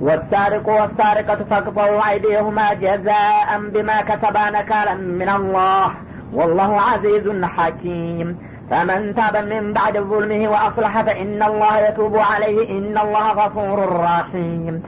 والسارق 0.00 0.68
والسارقة 0.68 1.44
فاقطعوا 1.50 2.10
أيديهما 2.10 2.74
جزاء 2.74 3.60
بما 3.74 4.00
كسبا 4.00 4.50
نكالا 4.50 4.94
من 4.94 5.28
الله. 5.28 5.90
والله 6.32 6.80
عزيز 6.80 7.44
حكيم. 7.44 8.38
فمن 8.70 9.14
تاب 9.14 9.36
من 9.36 9.72
بعد 9.72 9.98
ظلمه 9.98 10.48
وأصلح 10.48 11.02
فإن 11.02 11.42
الله 11.42 11.78
يتوب 11.78 12.16
عليه. 12.16 12.70
إن 12.70 12.98
الله 12.98 13.32
غفور 13.32 14.00
رحيم. 14.00 14.82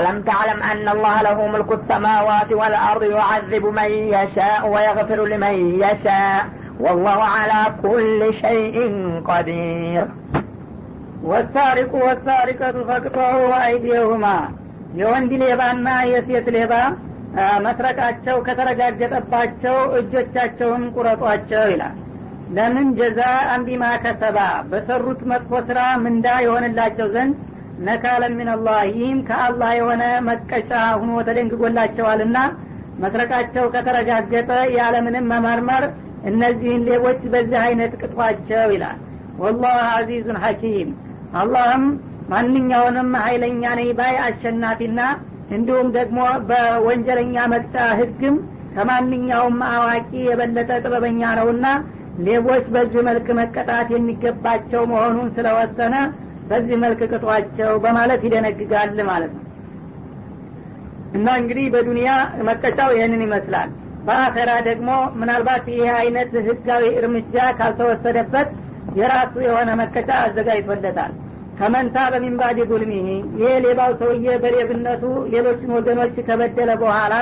ألم 0.00 0.22
تعلم 0.22 0.62
أن 0.62 0.88
الله 0.88 1.22
له 1.22 1.46
ملك 1.46 1.72
السماوات 1.72 2.52
والأرض 2.52 3.02
يعذب 3.02 3.66
من 3.66 3.90
يشاء 3.90 4.68
ويغفر 4.68 5.24
لمن 5.24 5.80
يشاء. 5.80 6.46
والله 6.80 7.24
على 7.24 7.74
كل 7.82 8.34
شيء 8.40 8.80
قدير. 9.28 10.06
ወሳሪቁ 11.24 11.92
ወሳሪቀቱ 12.06 12.76
ፈቅጠው 12.88 13.38
አይዲየሁማ። 13.58 14.26
የወንድ 14.98 15.32
ሌባና 15.42 15.88
የሴት 16.10 16.46
ሌባ 16.56 16.74
መስረቃቸው 17.64 18.36
ከተረጋገጠባቸው 18.46 19.76
እጆቻቸውን 19.98 20.84
ቁረጧቸው 20.94 21.64
ይላል። 21.72 21.96
ለምን 22.56 22.86
ጀዛ 22.98 23.20
አንቢማ 23.54 23.84
ከሰባ 24.04 24.38
በሰሩት 24.70 25.20
መጥፎ 25.30 25.60
ስራ 25.68 25.80
ምንዳ 26.04 26.26
የሆንላቸው 26.44 27.08
ዘንድ 27.14 27.34
ነካለን 27.88 28.32
ሚንላህ 28.38 28.78
ይህም 28.90 29.18
ከአላህ 29.28 29.70
የሆነ 29.78 30.04
መቀጫ 30.28 30.70
ሁኖ 31.00 31.18
ተደንግጎላቸዋልና 31.28 32.38
መስረቃቸው 33.02 33.66
ከተረጋገጠ 33.74 34.50
ያለምንም 34.78 35.28
መመርመር 35.32 35.84
እነዚህን 36.30 36.86
ሌቦች 36.88 37.20
በዚህ 37.34 37.60
አይነት 37.66 37.92
ቅጧቸው 38.02 38.72
ይላል። 38.74 38.98
ወላህ 39.38 39.76
አዚዙን 39.92 40.38
ሐኪም 40.44 40.88
አላህም 41.34 41.84
ማንኛውንም 42.32 43.10
ሀይለኛ 43.22 43.62
ነኝ 43.78 43.90
ባይ 43.98 44.14
አሸናፊና 44.26 45.00
እንዲሁም 45.56 45.88
ደግሞ 45.96 46.18
በወንጀለኛ 46.48 47.36
መቅጫ 47.52 47.76
ህግም 48.00 48.36
ከማንኛውም 48.74 49.58
አዋቂ 49.70 50.10
የበለጠ 50.26 50.70
ጥበበኛ 50.82 51.30
ነውና 51.38 51.66
ሌቦች 52.26 52.64
በዚህ 52.74 53.02
መልክ 53.08 53.26
መቀጣት 53.40 53.88
የሚገባቸው 53.94 54.82
መሆኑን 54.92 55.28
ስለወሰነ 55.36 55.96
በዚህ 56.50 56.76
መልክ 56.84 57.00
ቅጧቸው 57.10 57.72
በማለት 57.84 58.20
ይደነግጋል 58.26 58.98
ማለት 59.10 59.32
ነው። 59.36 59.44
እና 61.14 61.26
እንግዲህ 61.40 61.66
በዱንያ 61.74 62.10
መቀጫው 62.48 62.90
ይህንን 62.96 63.22
ይመስላል። 63.26 63.70
በአኸራ 64.06 64.50
ደግሞ 64.68 64.90
ምናልባት 65.20 65.64
ይህ 65.72 65.88
አይነት 65.98 66.32
ህጋዊ 66.48 66.84
እርምጃ 67.00 67.36
ካልተወሰደበት 67.58 68.48
የራሱ 68.96 69.34
የሆነ 69.46 69.70
መቀጫ 69.80 70.10
አዘጋጅቶለታል። 70.24 71.12
ከመንታ 71.58 71.96
በሚንባዲ 72.12 72.58
ዙልሚሂ 72.70 73.06
ይሄ 73.38 73.52
ሌባው 73.64 73.92
ሰውዬ 74.00 74.26
በሌብነቱ 74.42 75.04
ሌሎችን 75.32 75.70
ወገኖች 75.76 76.16
ከበደለ 76.28 76.70
በኋላ 76.82 77.14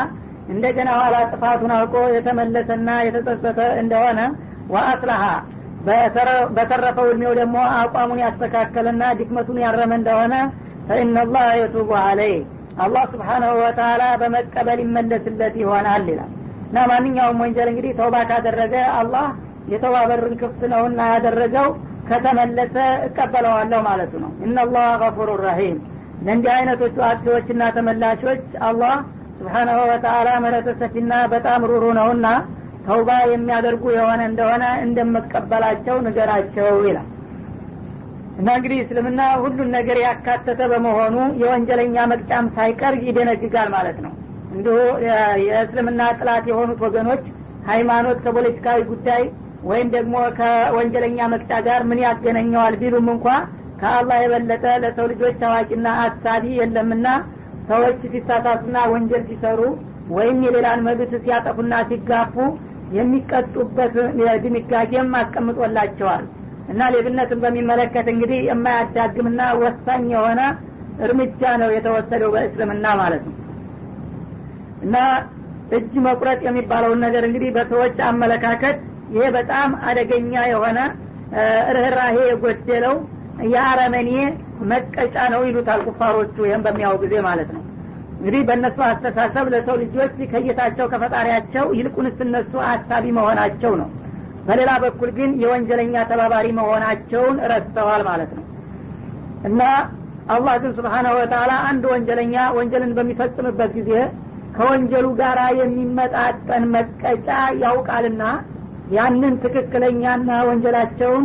እንደገና 0.48 0.88
ኋላ 0.98 1.16
ጥፋቱን 1.30 1.72
አውቆ 1.76 1.94
የተመለሰና 2.16 2.90
የተጸጸተ 3.06 3.60
እንደሆነ 3.82 4.20
ወአስላሀ 4.74 5.22
በተረፈው 6.56 7.06
እድሜው 7.10 7.32
ደግሞ 7.40 7.56
አቋሙን 7.78 8.20
ያስተካከለና 8.22 9.02
ድክመቱን 9.18 9.58
ያረመ 9.64 9.92
እንደሆነ 10.00 10.34
ፈኢናላህ 10.88 11.46
የቱቡ 11.60 11.90
አለይ 12.02 12.34
አላህ 12.84 13.04
ስብሓናሁ 13.12 13.52
ወተላ 13.60 14.02
በመቀበል 14.20 14.78
ይመለስለት 14.84 15.54
ይሆናል 15.62 16.04
ይላል። 16.12 16.32
እና 16.68 16.78
ማንኛውም 16.90 17.40
ወንጀል 17.42 17.68
እንግዲህ 17.72 17.92
ተውባ 17.98 18.16
ካደረገ 18.30 18.74
አላህ 18.98 19.26
የተውባ 19.66 19.98
በርን 20.10 20.34
ክፍት 20.40 20.62
ነውና 20.72 21.00
ያደረገው 21.12 21.68
ከተመለሰ 22.08 22.74
እቀበለዋለሁ 23.06 23.80
ማለቱ 23.86 24.12
ነው። 24.24 24.32
እናላህ 24.46 24.88
ገፉሩ 25.02 25.30
ረሂም። 25.44 25.78
ለእንዲህ 26.26 26.50
አይነቶቹ 26.56 26.96
አጥፊዎችና 27.08 27.62
ተመላሾች 27.76 28.44
አላህ 28.68 28.94
ስብሓናሁ 29.38 29.78
ወተላ 29.90 30.28
ምህረተ 30.42 30.68
ሰፊና 30.80 31.12
በጣም 31.32 31.66
ሩሩ 31.70 31.84
ነውና 31.98 32.26
ተውባ 32.86 33.10
የሚያደርጉ 33.30 33.84
የሆነ 33.96 34.20
እንደሆነ 34.30 34.64
እንደምቀበላቸው 34.84 35.96
ንገራቸው 36.06 36.68
ይላል። 36.86 37.08
እና 38.38 38.48
እንግዲህ 38.58 38.78
እስልምና 38.82 39.20
ሁሉን 39.42 39.68
ነገር 39.76 39.98
ያካተተ 40.04 40.60
በመሆኑ 40.72 41.16
የወንጀለኛ 41.42 41.96
መቅጫም 42.12 42.46
ሳይቀር 42.56 42.94
ይደነግጋል 43.06 43.68
ማለት 43.76 43.98
ነው። 44.04 44.12
እንዲሁ 44.52 44.76
የእስልምና 45.46 46.02
ጥላት 46.18 46.44
የሆኑት 46.50 46.80
ወገኖች 46.86 47.24
ሃይማኖት 47.70 48.18
ከፖለቲካዊ 48.24 48.80
ጉዳይ 48.90 49.22
ወይም 49.68 49.88
ደግሞ 49.94 50.16
ከወንጀለኛ 50.38 51.18
መቅጫ 51.32 51.52
ጋር 51.66 51.80
ምን 51.88 52.00
ያገናኘዋል 52.04 52.74
ቢሉም 52.82 53.08
እንኳ 53.14 53.26
ከአላህ 53.80 54.18
የበለጠ 54.22 54.64
ለሰው 54.82 55.06
ልጆች 55.12 55.40
አዋቂና 55.48 55.88
አሳቢ 56.04 56.44
የለምና 56.60 57.06
ሰዎች 57.68 58.00
ሲሳሳቱና 58.12 58.78
ወንጀል 58.92 59.22
ሲሰሩ 59.30 59.60
ወይም 60.10 60.38
የሌላን 60.46 60.84
መብት 60.86 61.12
ሲያጠፉና 61.24 61.74
ሲጋፉ 61.88 62.34
የሚቀጡበት 62.96 63.94
ድንጋጌም 64.44 65.10
አስቀምጦላቸዋል። 65.20 66.24
እና 66.68 66.82
ሌብነትን 66.94 67.40
በሚመለከት 67.42 68.06
እንግዲህ 68.12 68.40
የማያዳግምና 68.48 69.40
ወሳኝ 69.62 70.04
የሆነ 70.14 70.40
እርምጃ 71.06 71.42
ነው 71.62 71.70
የተወሰደው 71.74 72.30
በእስልምና 72.34 72.86
ማለት 73.00 73.22
ነው። 73.28 73.34
እና 74.86 74.96
እጅ 75.76 75.92
መቁረጥ 76.06 76.40
የሚባለውን 76.46 77.00
ነገር 77.04 77.22
እንግዲህ 77.28 77.50
በሰዎች 77.56 77.96
አመለካከት 78.08 78.78
ይሄ 79.10 79.24
በጣም 79.36 79.70
አደገኛ 79.88 80.34
የሆነ 80.52 80.78
ርኅራሄ 81.76 82.16
የጎደለው 82.28 82.96
የአረመኔ 83.52 84.10
መቀጫ 84.70 85.16
ነው 85.32 85.40
ይሉታል 85.48 85.80
ኩፋሮቹ 85.86 86.36
ይህም 86.46 86.62
በሚያው 86.66 86.94
ጊዜ 87.02 87.14
ማለት 87.26 87.50
ነው። 87.56 87.62
እንግዲህ 88.18 88.42
በእነሱ 88.48 88.78
አስተሳሰብ 88.86 89.46
ለሰው 89.54 89.76
ልጆች 89.82 90.14
ከጌታቸው 90.30 90.86
ከፈጣሪያቸው 90.92 91.66
ይልቁንስ 91.78 92.18
እነሱ 92.26 92.52
አሳቢ 92.70 93.04
መሆናቸው 93.18 93.72
ነው። 93.80 93.88
በሌላ 94.46 94.70
በኩል 94.84 95.10
ግን 95.16 95.30
የወንጀለኛ 95.42 95.94
ተባባሪ 96.10 96.46
መሆናቸውን 96.58 97.36
ረስተዋል 97.52 98.02
ማለት 98.08 98.30
ነው። 98.38 98.44
እና 99.46 99.60
አላህ 100.28 100.54
ግን 100.62 100.72
ስብሓናሁ 100.78 101.14
ወተላ 101.20 101.52
አንድ 101.68 101.84
ወንጀለኛ 101.92 102.36
ወንጀልን 102.56 102.92
በሚፈጽምበት 102.96 103.70
ጊዜ 103.78 103.92
ከወንጀሉ 104.56 105.06
ጋር 105.20 105.38
የሚመጣጠን 105.60 106.64
መቀጫ 106.74 107.28
ያውቃልና 107.62 108.22
ያንን 108.94 109.34
ትክክለኛና 109.42 110.30
ወንጀላቸውን 110.48 111.24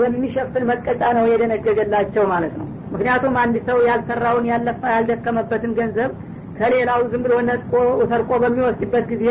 የሚሸፍን 0.00 0.64
መቀጫ 0.70 1.02
ነው 1.16 1.24
የደነገገላቸው 1.30 2.24
ማለት 2.32 2.54
ነው። 2.60 2.66
ምክንያቱም 2.92 3.34
አንድ 3.42 3.56
ሰው 3.68 3.78
ያልሰራውን 3.88 4.46
ያለፋ 4.50 4.82
ያልደከመበትን 4.94 5.72
ገንዘብ 5.78 6.10
ከሌላው 6.58 7.00
ዝም 7.10 7.22
ብሎ 7.24 7.34
ነጥቆ 7.48 7.74
ሰርቆ 8.10 8.30
በሚወስድበት 8.42 9.04
ጊዜ 9.12 9.26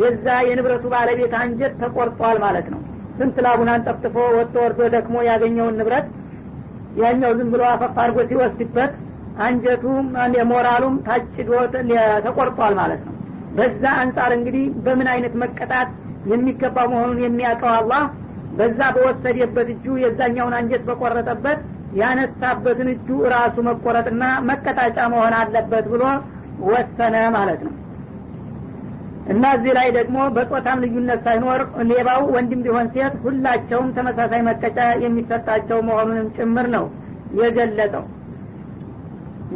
የዛ 0.00 0.26
የንብረቱ 0.48 0.86
ባለቤት 0.94 1.34
አንጀት 1.40 1.74
ተቆርጧል 1.82 2.38
ማለት 2.44 2.66
ነው። 2.72 2.80
ስንት 3.18 3.36
ላቡን 3.44 3.70
አንጠፍጥፎ 3.74 4.16
ወጥቶ 4.36 4.56
ወርዶ 4.64 4.80
ደክሞ 4.94 5.16
ያገኘውን 5.28 5.76
ንብረት 5.80 6.08
ያኛው 7.00 7.32
ዝም 7.38 7.48
ብሎ 7.54 7.62
አፈፍ 7.72 7.96
አድርጎ 8.02 8.18
ሲወስድበት 8.30 8.92
አንጀቱም 9.46 10.06
ሞራሉም 10.50 10.94
ታጭዶ 11.06 11.50
ተቆርጧል 12.26 12.74
ማለት 12.80 13.02
ነው። 13.06 13.14
በዛ 13.58 13.82
አንጻር 14.02 14.30
እንግዲህ 14.38 14.64
በምን 14.84 15.08
አይነት 15.12 15.34
መቀጣት 15.42 15.90
የሚገባ 16.30 16.76
መሆኑን 16.92 17.18
የሚያውቀው 17.24 17.72
አላህ 17.74 18.02
በዛ 18.58 18.80
በወሰደበት 18.94 19.68
እጁ 19.74 19.96
የዛኛውን 20.02 20.54
አንጀት 20.58 20.82
በቆረጠበት 20.88 21.58
ያነሳበትን 21.98 22.88
እጁ 22.94 23.08
ራሱ 23.34 23.56
መቆረጥና 23.68 24.24
መቀጣጫ 24.48 24.98
መሆን 25.12 25.34
አለበት 25.38 25.86
ብሎ 25.92 26.02
ወሰነ 26.68 27.16
ማለት 27.36 27.60
ነው። 27.66 27.74
እና 29.32 29.44
እዚህ 29.56 29.72
ላይ 29.78 29.88
ደግሞ 29.96 30.18
በጾታም 30.36 30.82
ልዩነት 30.84 31.20
ሳይኖር 31.26 31.60
ሌባው 31.90 32.22
ወንድም 32.34 32.60
ቢሆን 32.66 32.86
ሴት 32.94 33.14
ሁላቸውም 33.24 33.88
ተመሳሳይ 33.96 34.42
መቀጫ 34.48 34.78
የሚሰጣቸው 35.04 35.80
መሆኑንም 35.88 36.28
ጭምር 36.36 36.68
ነው 36.76 36.84
የገለጸው። 37.40 38.04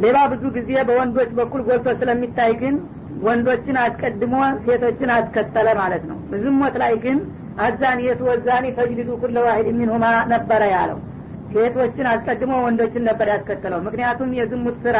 ሌባ 0.03 0.17
ብዙ 0.31 0.43
ጊዜ 0.55 0.69
በወንዶች 0.87 1.31
በኩል 1.39 1.61
ጎልቶ 1.67 1.87
ስለሚታይ 1.99 2.51
ግን 2.61 2.75
ወንዶችን 3.25 3.77
አስቀድሞ 3.83 4.35
ሴቶችን 4.65 5.09
አስከተለ 5.15 5.67
ማለት 5.79 6.03
ነው። 6.09 6.17
ዝሞት 6.43 6.75
ላይ 6.81 6.93
ግን 7.03 7.17
አዛኒየቱ 7.65 8.21
ወዛኒ 8.29 8.65
ፈጅልዱ 8.77 9.09
ኩለ 9.21 9.37
ዋሂድ 9.45 9.67
ሚንሁማ 9.79 10.05
ነበረ 10.33 10.61
ያለው። 10.73 10.99
ሴቶችን 11.53 12.07
አስቀድሞ 12.13 12.53
ወንዶችን 12.65 13.03
ነበር 13.09 13.27
ያስከተለው። 13.33 13.79
ምክንያቱም 13.87 14.29
የዝሙት 14.39 14.77
ስራ 14.85 14.97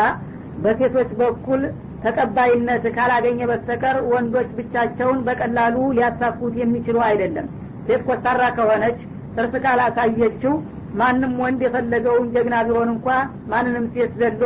በሴቶች 0.63 1.09
በኩል 1.21 1.61
ተቀባይነት 2.03 2.83
ካላገኘ 2.95 3.39
በስተቀር 3.49 3.97
ወንዶች 4.11 4.49
ብቻቸውን 4.57 5.19
በቀላሉ 5.27 5.75
ሊያሳኩት 5.97 6.55
የሚችሉ 6.61 6.97
አይደለም። 7.07 7.47
ሴት 7.87 8.01
ኮስታራ 8.09 8.43
ከሆነች 8.57 8.99
ጥርስ 9.35 9.55
ካላሳየችው 9.65 10.53
ማንም 10.99 11.33
ወንድ 11.43 11.61
የፈለገውን 11.65 12.27
ጀግና 12.33 12.55
ቢሆን 12.67 12.89
እንኳ 12.93 13.07
ማንንም 13.51 13.85
ሴት 13.95 14.11
ዘሎ 14.19 14.43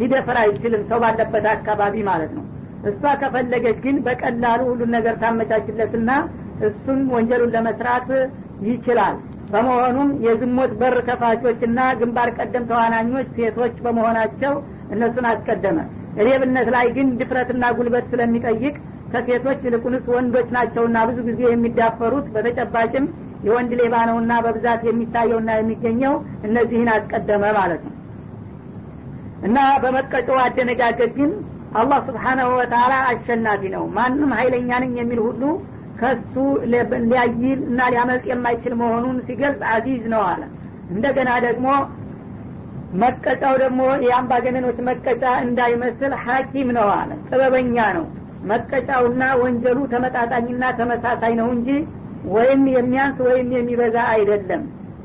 ሊደፍር 0.00 0.36
አይችልም። 0.42 0.84
ሰው 0.90 1.00
ባለበት 1.04 1.46
አካባቢ 1.54 2.04
ማለት 2.10 2.32
ነው 2.36 2.44
እሷ 2.88 3.12
ከፈለገች 3.20 3.78
ግን 3.84 3.96
በቀላሉ 4.04 4.60
ሁሉን 4.68 4.90
ነገር 4.96 5.14
ታመቻችለትና 5.22 6.10
እሱም 6.68 7.00
ወንጀሉን 7.14 7.54
ለመስራት 7.54 8.08
ይችላል። 8.68 9.16
በመሆኑም 9.52 10.08
የዝሙት 10.24 10.72
በር 10.80 10.96
ከፋቾችና 11.06 11.80
ግንባር 12.00 12.28
ቀደም 12.38 12.64
ተዋናኞች 12.70 13.28
ሴቶች 13.36 13.74
በመሆናቸው 13.84 14.54
እነሱን 14.94 15.26
አስቀደመ። 15.30 15.78
ሌብነት 16.26 16.68
ላይ 16.74 16.86
ግን 16.96 17.08
ድፍረትና 17.20 17.64
ጉልበት 17.76 18.06
ስለሚጠይቅ 18.12 18.74
ከሴቶች 19.12 19.60
ይልቁንስ 19.66 20.04
ወንዶች 20.14 20.48
ናቸውና 20.56 20.98
ብዙ 21.08 21.18
ጊዜ 21.28 21.40
የሚዳፈሩት። 21.48 22.26
በተጨባጭም 22.34 23.06
የወንድ 23.46 23.72
ሌባ 23.80 23.94
ነውና 24.08 24.32
በብዛት 24.44 24.82
የሚታየውና 24.88 25.50
የሚገኘው 25.56 26.14
እነዚህን 26.46 26.90
አስቀደመ 26.94 27.44
ማለት 27.58 27.82
ነው። 27.86 27.94
እና 29.42 29.58
በመቀጮ 29.82 30.28
አደነጋገግ 30.44 31.12
ግን 31.18 31.30
አላህ 31.74 31.98
ስብሓናሁ 32.06 32.48
ወተላ 32.58 32.92
አሸናፊ 33.08 33.62
ነው። 33.74 33.84
ማንም 33.96 34.30
ሀይለኛ 34.38 34.70
ነኝ 34.84 34.94
የሚል 35.00 35.20
ሁሉ 35.26 35.42
ከሱ 36.00 36.34
ሊያይል 36.72 37.60
እና 37.68 37.80
ሊያመልጥ 37.92 38.24
የማይችል 38.30 38.74
መሆኑን 38.80 39.16
ሲገልጽ 39.26 39.62
አዚዝ 39.72 40.04
ነው 40.14 40.22
አለ። 40.28 40.42
እንደገና 40.90 41.30
ደግሞ 41.46 41.66
መቀጫው 43.00 43.54
ደግሞ 43.62 43.80
የአምባገነኖች 44.04 44.78
መቀጫ 44.88 45.24
እንዳይመስል 45.46 46.12
ሀኪም 46.24 46.68
ነው 46.78 46.88
አለ። 46.94 47.10
ጥበበኛ 47.28 47.76
ነው። 47.98 48.06
መቀጫውና 48.50 49.22
ወንጀሉ 49.40 49.78
ተመጣጣኝና 49.92 50.64
ተመሳሳይ 50.78 51.32
ነው 51.40 51.48
እንጂ 51.56 51.68
ወይም 52.34 52.62
የሚያንስ 52.76 53.18
ወይም 53.28 53.48
የሚበዛ 53.56 53.96
አይደለም። 54.14 54.62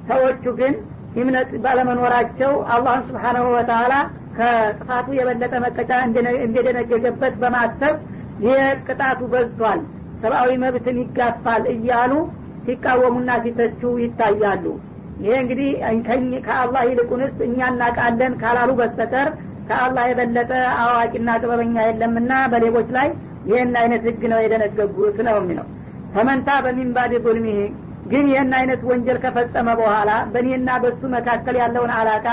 ሰዎቹ 0.09 0.43
ግን 0.59 0.73
እምነት 1.15 1.49
ባለመኖራቸው 1.63 2.53
አላህን 2.73 3.03
ስብሓናሁ 3.09 3.45
ወተላ 3.55 3.93
ከጥፋቱ 4.37 5.07
የበለጠ 5.17 5.53
መቀጫ 5.65 5.91
እንደደነገገበት 6.45 7.35
በማሰብ 7.41 7.95
ይህ 8.45 8.61
ቅጣቱ 8.87 9.21
በዝቷል 9.33 9.81
ሰብአዊ 10.21 10.51
መብትን 10.63 10.97
ይጋፋል 11.01 11.63
እያሉ 11.73 12.13
ሲቃወሙና 12.65 13.31
ሲተቹ 13.43 13.81
ይታያሉ። 14.03 14.65
ይሄ 15.23 15.33
እንግዲህ 15.41 15.69
ከአላህ 16.47 16.83
ይልቁንስ 16.89 17.35
እኛ 17.47 17.59
እናቃለን 17.71 18.33
ካላሉ 18.41 18.71
በስተቀር 18.79 19.27
ከአላህ 19.69 20.05
የበለጠ 20.09 20.51
አዋቂና 20.83 21.29
ጥበበኛ 21.41 21.75
የለምና 21.87 22.31
በሌቦች 22.53 22.89
ላይ 22.97 23.07
ይህን 23.49 23.71
አይነት 23.81 24.03
ህግ 24.09 24.21
ነው 24.31 24.39
የደነገጉት 24.43 25.17
ነው 25.27 25.37
የሚለው። 25.39 25.67
ፈመንታ 26.15 26.49
በሚንባድ 26.65 27.13
ظልሚህ 27.25 27.59
ግን 28.11 28.25
ይህን 28.31 28.51
አይነት 28.57 28.81
ወንጀል 28.89 29.17
ከፈጸመ 29.23 29.69
በኋላ 29.79 30.11
በእኔና 30.33 30.69
በሱ 30.83 31.01
መካከል 31.15 31.55
ያለውን 31.61 31.91
አላቃ 31.99 32.25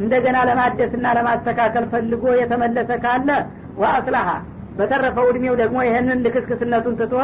እንደገና 0.00 0.38
ለማደስና 0.48 1.06
ለማስተካከል 1.18 1.84
ፈልጎ 1.92 2.24
የተመለሰ 2.40 2.90
ካለ 3.04 3.28
ወአስላሀ 3.80 4.28
በተረፈው 4.78 5.26
እድሜው 5.30 5.54
ደግሞ 5.60 5.78
ይህንን 5.86 6.20
ልክስክስነቱን 6.24 6.94
ትቶ 7.00 7.14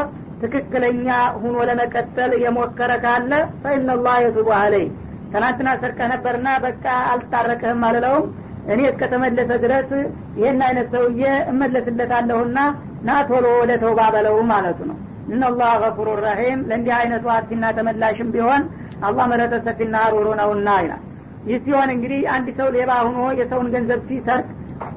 ትክክለኛ 0.42 1.08
ሁኖ 1.42 1.56
ለመቀጠል 1.68 2.32
የሞከረ 2.44 2.92
ካለ 3.04 3.32
ፈኢነላህ 3.62 4.16
የቱቡ 4.24 4.48
አለይ 4.58 4.84
ትናንትና 5.32 5.68
ሰርቀህ 5.80 6.08
ነበርና 6.12 6.48
በቃ 6.64 6.84
አልታረቅህም 7.12 7.80
አልለውም። 7.88 8.26
እኔ 8.72 8.80
እስከተመለሰ 8.90 9.50
ድረስ 9.64 9.90
ይህን 10.38 10.60
አይነት 10.68 10.88
ሰውዬ 10.94 11.22
እመለስለታለሁና 11.52 12.58
ና 13.06 13.18
ቶሎ 13.28 13.46
ወደ 13.60 13.72
ተውባ 13.82 14.00
በለው 14.14 14.36
ማለቱ 14.50 14.78
ነው። 14.90 14.96
እነላህ 15.28 15.72
ገፉሩ 15.82 16.08
ረሒም። 16.24 16.60
ለእንዲህ 16.68 16.94
አይነቱ 16.98 17.26
አርቲና 17.36 17.66
ተመላሽም 17.78 18.30
ቢሆን 18.34 18.62
አላህ 19.02 19.24
ምሕረተ 19.30 19.54
ሰፊና 19.66 19.96
ሩሩ 20.14 20.28
ነውና 20.40 20.68
ይላል 20.82 21.02
ይህ 21.46 21.58
ሲሆን 21.64 21.90
እንግዲህ 21.94 22.20
አንድ 22.34 22.48
ሰው 22.58 22.68
ሌባ 22.76 22.92
ሁኖ 23.06 23.18
የሰውን 23.40 23.68
ገንዘብ 23.74 24.00
ሲሰርቅ 24.08 24.46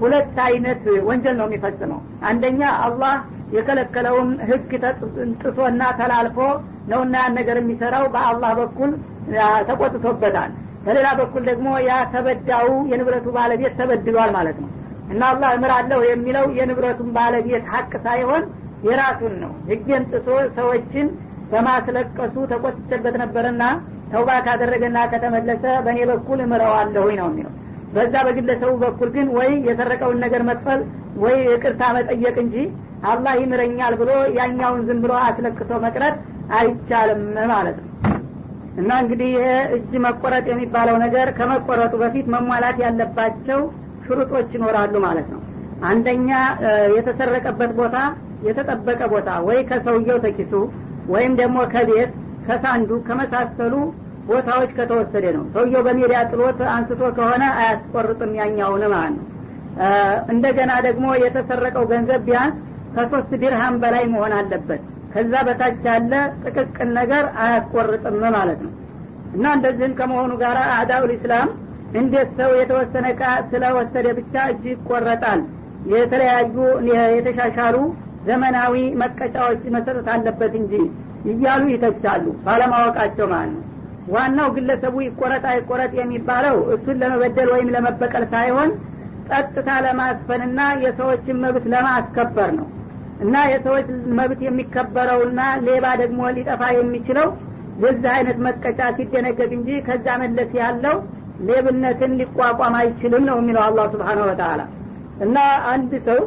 ሁለት 0.01 0.37
አይነት 0.45 0.83
ወንጀል 1.07 1.35
ነው 1.39 1.45
የሚፈጽመው። 1.49 1.99
አንደኛ 2.29 2.61
አላህ 2.85 3.13
የከለከለውን 3.55 4.29
ህግ 4.49 4.71
ጥሶና 5.41 5.83
ተላልፎ 5.99 6.37
ነውና 6.91 7.15
ያን 7.21 7.35
ነገር 7.39 7.57
የሚሰራው 7.61 8.05
በአላህ 8.15 8.51
በኩል 8.59 8.91
ተቆጥቶበታል። 9.69 10.51
በሌላ 10.85 11.07
በኩል 11.19 11.43
ደግሞ 11.49 11.69
ያ 11.87 11.93
ተበዳው 12.13 12.67
የንብረቱ 12.91 13.27
ባለቤት 13.37 13.73
ተበድሏል 13.79 14.29
ማለት 14.37 14.57
ነው። 14.63 14.69
እና 15.11 15.21
አላህ 15.31 15.49
እምራለሁ 15.57 15.99
የሚለው 16.07 16.45
የንብረቱን 16.57 17.09
ባለቤት 17.15 17.65
ሀቅ 17.73 17.91
ሳይሆን 18.05 18.43
የራሱን 18.87 19.33
ነው። 19.43 19.51
ህጌን 19.69 20.03
ጥሶ 20.11 20.27
ሰዎችን 20.57 21.07
በማስለቀሱ 21.51 22.35
ተቆጥቼበት 22.51 23.15
ነበርና 23.21 23.63
ተውባ 24.11 24.29
ካደረገና 24.45 24.97
ከተመለሰ 25.11 25.65
በእኔ 25.85 25.99
በኩል 26.11 26.39
እምረዋለሁኝ 26.45 27.15
ነው 27.21 27.27
የሚለው። 27.29 27.53
በዛ 27.93 28.15
በግለሰቡ 28.27 28.71
በኩል 28.83 29.09
ግን 29.15 29.27
ወይ 29.37 29.51
የሰረቀውን 29.67 30.17
ነገር 30.25 30.41
መክፈል 30.49 30.81
ወይ 31.23 31.37
ይቅርታ 31.47 31.83
መጠየቅ 31.97 32.35
እንጂ 32.43 32.55
አላህ 33.09 33.33
ይምረኛል 33.41 33.93
ብሎ 34.01 34.09
ያኛውን 34.37 34.81
ዝም 34.87 34.99
ብሎ 35.03 35.13
አስለቅሶ 35.25 35.71
መቅረት 35.85 36.15
አይቻልም 36.59 37.21
ማለት 37.53 37.77
ነው። 37.81 37.87
እና 38.79 38.91
እንግዲህ 39.03 39.29
ይሄ 39.35 39.45
እጅ 39.75 39.91
መቆረጥ 40.05 40.45
የሚባለው 40.51 40.95
ነገር 41.05 41.27
ከመቆረጡ 41.37 41.93
በፊት 42.03 42.27
መሟላት 42.35 42.77
ያለባቸው 42.83 43.61
ሽሩጦች 44.05 44.49
ይኖራሉ 44.57 44.95
ማለት 45.07 45.27
ነው። 45.33 45.41
አንደኛ 45.89 46.29
የተሰረቀበት 46.95 47.71
ቦታ 47.79 47.97
የተጠበቀ 48.47 49.01
ቦታ 49.13 49.29
ወይ 49.47 49.59
ከሰውየው 49.69 50.17
ተኪሱ 50.25 50.53
ወይም 51.07 51.33
ደግሞ 51.41 51.59
ከቤት 51.73 52.11
ከሳንዱ 52.49 52.91
ከመሳሰሉ 53.07 53.73
ቦታዎች 54.29 54.71
ከተወሰደ 54.77 55.25
ነው። 55.35 55.43
ሰውየው 55.53 55.83
በሜዳ 55.85 56.13
ጥሎት 56.31 56.59
አንስቶ 56.73 57.01
ከሆነ 57.17 57.43
አያስቆርጥም 57.59 58.31
ያኛውን 58.39 58.83
ማለት 58.93 59.13
ነው። 59.17 59.25
እንደገና 60.33 60.71
ደግሞ 60.87 61.05
የተሰረቀው 61.23 61.85
ገንዘብ 61.91 62.21
ቢያንስ 62.27 62.55
ከሶስት 62.95 63.31
ዲርሃም 63.41 63.75
በላይ 63.81 64.03
መሆን 64.13 64.33
አለበት። 64.39 64.81
ከዛ 65.13 65.33
በታች 65.47 65.79
ያለ 65.87 66.13
ጥቅቅን 66.43 66.89
ነገር 66.99 67.23
አያስቆርጥም 67.43 68.17
ማለት 68.37 68.59
ነው። 68.65 68.73
እና 69.35 69.45
እንደዚህም 69.57 69.93
ከመሆኑ 69.99 70.31
ጋር 70.43 70.57
አዳኡል 70.77 71.11
ኢስላም 71.15 71.49
እንዴት 71.93 72.29
ሰው 72.39 72.51
የተወሰነ 72.59 73.05
እቃ 73.13 73.21
ስለወሰደ 73.51 74.07
ብቻ 74.19 74.43
እጅ 74.51 74.63
ይቆረጣል? 74.71 75.39
የተለያዩ 75.93 76.55
የተሻሻሉ 77.17 77.75
ዘመናዊ 78.27 78.73
መቀጫዎች 79.01 79.61
መሰጠት 79.75 80.07
አለበት 80.15 80.53
እንጂ 80.61 80.73
እያሉ 81.29 81.63
ይተቻሉ። 81.73 82.25
ባለማወቃቸው 82.45 83.27
ማለት 83.33 83.51
ነው። 83.55 83.65
ዋናው 84.13 84.47
ግለሰቡ 84.55 84.95
ይቆረጥ 85.05 85.43
አይቆረጥ 85.51 85.91
የሚባለው 85.99 86.55
እሱን 86.75 86.97
ለመበደል 87.01 87.49
ወይም 87.55 87.69
ለመበቀል 87.75 88.23
ሳይሆን 88.31 88.69
ጸጥታ 89.29 89.69
ለማስፈንና 89.85 90.59
የሰዎችን 90.83 91.39
መብት 91.43 91.65
ለማስከበር 91.73 92.49
ነው። 92.59 92.67
እና 93.23 93.35
የሰዎች 93.51 93.87
መብት 94.19 94.41
የሚከበረውና 94.45 95.39
ሌባ 95.65 95.85
ደግሞ 96.01 96.21
ሊጠፋ 96.37 96.61
የሚችለው 96.75 97.27
የዚህ 97.83 98.09
አይነት 98.15 98.37
መቀጫ 98.45 98.79
ሲደነገግ 98.97 99.51
እንጂ 99.57 99.69
ከዛ 99.87 100.07
መለስ 100.23 100.51
ያለው 100.61 100.95
ሌብነትን 101.49 102.11
ሊቋቋም 102.19 102.73
አይችልም 102.79 103.23
ነው 103.29 103.37
የሚለው 103.41 103.63
አላህ 103.67 103.85
ስብሓን 103.93 104.19
ወተላ 104.23 104.61
እና 105.25 105.37
አንድ 105.71 105.91
ሰው 106.07 106.19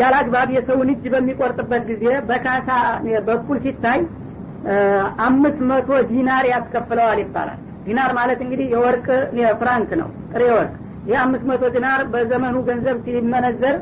ያለ 0.00 0.14
የሰውን 0.56 0.90
እጅ 0.92 1.04
በሚቆርጥበት 1.14 1.82
ጊዜ 1.90 2.04
በካሳ 2.28 2.68
በኩል 3.28 3.58
ሲታይ 3.64 4.00
አምስት 5.26 5.58
መቶ 5.70 5.90
ዲናር 6.10 6.44
ያስከፍለዋል 6.52 7.18
ይባላል። 7.22 7.58
ዲናር 7.86 8.10
ማለት 8.18 8.40
እንግዲህ 8.44 8.66
የወርቅ 8.74 9.06
ፍራንክ 9.60 9.90
ነው 10.00 10.08
ጥሬ 10.32 10.42
ወርቅ። 10.56 10.72
ይህ 11.08 11.18
አምስት 11.24 11.44
መቶ 11.50 11.64
ዲናር 11.74 12.00
በዘመኑ 12.12 12.56
ገንዘብ 12.68 12.96
ሲመነዘር 13.04 13.76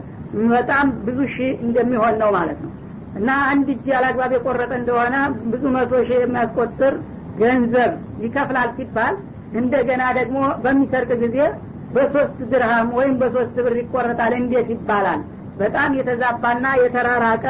በጣም 0.52 0.86
ብዙ 1.06 1.18
ሺህ 1.34 1.52
እንደሚሆን 1.66 2.14
ነው 2.22 2.30
ማለት 2.36 2.58
ነው። 2.64 2.72
እና 3.18 3.30
አንድ 3.50 3.68
እጅ 3.74 3.86
ያላግባብ 3.92 4.32
የቆረጠ 4.36 4.72
እንደሆነ 4.80 5.14
ብዙ 5.52 5.62
መቶ 5.76 5.92
ሺህ 6.08 6.18
የሚያስቆጥር 6.24 6.94
ገንዘብ 7.40 7.92
ይከፍላል 8.24 8.68
ሲባል 8.76 9.14
እንደገና 9.58 10.02
ደግሞ 10.18 10.38
በሚሰርቅ 10.64 11.10
ጊዜ 11.24 11.38
በሶስት 11.94 12.38
ድርሃም 12.52 12.88
ወይም 12.98 13.14
በሶስት 13.20 13.56
ብር 13.64 13.74
ይቆረጣል። 13.80 14.32
እንዴት 14.40 14.68
ይባላል 14.74 15.20
በጣም 15.60 15.90
የተዛባና 15.98 16.66
የተራራቀ 16.82 17.46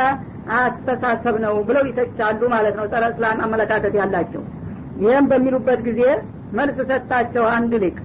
አስተሳሰብ 0.58 1.36
ነው 1.44 1.54
ብለው 1.68 1.84
ይተቻሉ 1.88 2.40
ማለት 2.52 2.74
ነው 2.78 2.84
ጸረ 2.92 3.04
እስላም 3.12 3.38
አመለካከት 3.46 3.94
ያላቸው። 4.00 4.42
ይህም 5.02 5.24
በሚሉበት 5.30 5.80
ጊዜ 5.88 6.02
መልስ 6.58 6.76
ሰጣቸው 6.90 7.44
አንድ 7.54 7.72
ሊቅ። 7.82 7.96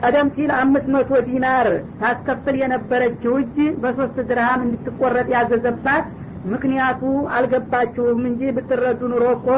ቀደም 0.00 0.28
ሲል 0.36 0.50
አምስት 0.60 0.86
መቶ 0.94 1.18
ዲናር 1.26 1.66
ታስከፍል 2.00 2.56
የነበረችው 2.62 3.34
እጅ 3.42 3.56
በሶስት 3.82 4.16
ድርሃም 4.30 4.62
እንድትቆረጥ 4.66 5.28
ያዘዘባት 5.34 6.06
ምክንያቱ 6.52 7.02
አልገባችሁም 7.36 8.22
እንጂ 8.30 8.50
ብትረዱ 8.56 9.00
ኑሮ 9.12 9.26
እኮ 9.36 9.48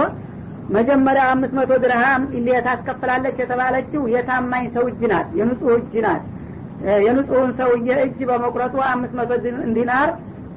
መጀመሪያ 0.76 1.22
አምስት 1.32 1.54
መቶ 1.58 1.72
ድርሃም 1.84 2.22
ታስከፍላለች 2.66 3.36
የተባለችው 3.42 4.02
የታማኝ 4.14 4.66
ሰው 4.74 4.84
እጅ 4.90 5.02
ናት 5.12 5.28
የንጹህ 5.38 5.72
እጅ 5.78 5.94
ናት 6.06 6.24
የንጹህን 7.04 7.52
ሰውዬ 7.58 7.88
እጅ 8.04 8.18
በመቁረጡ 8.28 8.74
አምስት 8.90 9.14
መቶ 9.18 9.30
ዲናር 9.76 10.10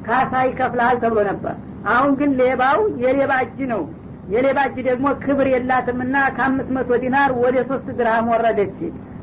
ካሳ 0.06 0.34
ይከፍልሃል 0.48 0.98
ተብሎ 1.04 1.20
ነበር። 1.30 1.56
አሁን 1.94 2.12
ግን 2.20 2.32
ሌባው 2.40 2.80
የሌባ 3.04 3.34
እጅ 3.46 3.60
ነው። 3.74 3.82
የሌባ 4.34 4.60
እጅ 4.70 4.78
ደግሞ 4.88 5.08
ክብር 5.24 5.48
የላትምና 5.54 6.16
ከአምስት 6.36 6.70
መቶ 6.78 7.00
ዲናር 7.04 7.32
ወደ 7.44 7.58
ሶስት 7.70 7.88
ድርሃም 8.00 8.28
ወረደች። 8.34 8.78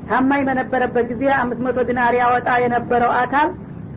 ታማኝ 0.08 0.42
በነበረበት 0.48 1.06
ጊዜ 1.12 1.24
አምስት 1.38 1.60
መቶ 1.66 1.78
ዲናር 1.88 2.14
ያወጣ 2.20 2.48
የነበረው 2.64 3.12
አካል 3.22 3.48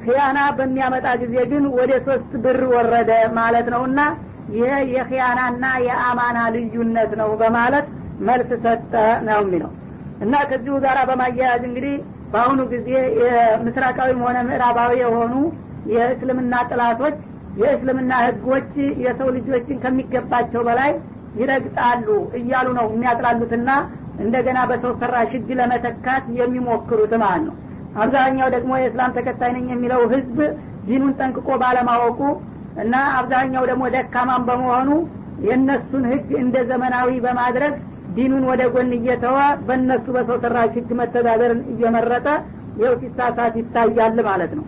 ክያና 0.04 0.40
በሚያመጣ 0.58 1.08
ጊዜ 1.22 1.36
ግን 1.52 1.64
ወደ 1.78 1.92
ሶስት 2.08 2.32
ብር 2.44 2.62
ወረደ 2.74 3.12
ማለት 3.38 3.68
ነውና 3.74 4.00
ይሄ 4.56 4.66
የክያናና 4.96 5.66
የአማና 5.88 6.38
ልዩነት 6.56 7.12
ነው 7.22 7.30
በማለት 7.42 7.86
መልስ 8.28 8.50
ሰጠ 8.64 8.94
ነው 9.28 9.40
የሚለው። 9.44 9.72
እና 10.24 10.34
ከዚሁ 10.50 10.74
ጋር 10.86 10.98
በማያያዝ 11.10 11.62
እንግዲህ 11.70 11.94
በአሁኑ 12.34 12.60
ጊዜ 12.74 12.90
የምስራቃዊም 13.22 14.20
ሆነ 14.26 14.38
ምዕራባዊ 14.48 14.92
የሆኑ 15.02 15.34
የእስልምና 15.94 16.54
ጥላቶች 16.70 17.16
የእስልምና 17.62 18.12
ህጎች 18.26 18.70
የሰው 19.06 19.30
ልጆችን 19.38 19.82
ከሚገባቸው 19.84 20.62
በላይ 20.68 20.92
ይረግጣሉ 21.40 22.08
እያሉ 22.40 22.68
ነው 22.78 22.86
የሚያጥላሉትና 22.94 23.70
እንደገና 24.24 24.60
በሰው 24.70 24.94
ሰራሽ 25.02 25.30
ህግ 25.36 25.50
ለመተካት 25.60 26.26
የሚሞክሩት 26.40 27.14
ማለት 27.24 27.44
ነው። 27.48 27.56
አብዛኛው 28.02 28.48
ደግሞ 28.56 28.72
የእስላም 28.80 29.14
ተከታይ 29.18 29.52
ነኝ 29.56 29.66
የሚለው 29.74 30.02
ህዝብ 30.14 30.38
ዲኑን 30.86 31.14
ጠንቅቆ 31.20 31.50
ባለማወቁ 31.64 32.20
እና 32.84 32.96
አብዛኛው 33.20 33.64
ደግሞ 33.72 33.84
ደካማም 33.96 34.44
በመሆኑ 34.50 34.90
የእነሱን 35.46 36.04
ህግ 36.12 36.30
እንደ 36.44 36.58
ዘመናዊ 36.70 37.10
በማድረግ 37.26 37.74
ዲኑን 38.16 38.44
ወደ 38.50 38.62
ጎን 38.74 38.92
እየተወ 38.98 39.38
በእነሱ 39.68 40.06
በሰው 40.16 40.38
ሰራሽ 40.44 40.72
ህግ 40.78 40.90
መተዳደርን 41.00 41.62
እየመረጠ 41.72 42.28
ይኸው 42.80 42.96
ሲሳሳት 43.02 43.54
ይታያል 43.60 44.18
ማለት 44.30 44.52
ነው። 44.60 44.66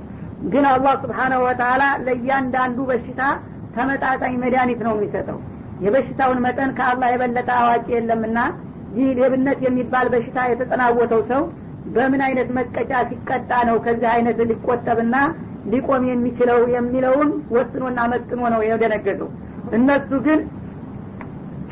ግን 0.54 0.66
አላህ 0.72 0.94
ስብሓናሁ 1.04 1.42
ወተላ 1.48 1.84
ለእያንዳንዱ 2.06 2.78
በሽታ 2.90 3.22
ተመጣጣኝ 3.76 4.34
መድኃኒት 4.44 4.82
ነው 4.88 4.94
የሚሰጠው። 4.98 5.38
የበሽታውን 5.84 6.40
መጠን 6.46 6.72
ከአላህ 6.78 7.08
የበለጠ 7.14 7.50
አዋቂ 7.60 7.88
የለምና 7.96 8.40
ይህ 8.98 9.08
ሌብነት 9.20 9.60
የሚባል 9.66 10.08
በሽታ 10.14 10.40
የተጠናወተው 10.50 11.22
ሰው 11.32 11.44
በምን 11.96 12.22
አይነት 12.28 12.50
መቀጫ 12.58 12.92
ሲቀጣ 13.10 13.52
ነው 13.70 13.78
ከዚህ 13.86 14.10
አይነት 14.14 14.38
ሊቆጠብና 14.52 15.16
ሊቆም 15.72 16.04
የሚችለው 16.10 16.60
የሚለውን 16.76 17.30
ወስኖና 17.56 18.00
መጥኖ 18.14 18.42
ነው 18.54 18.62
የደነገገው። 18.68 19.30
እነሱ 19.78 20.10
ግን 20.28 20.40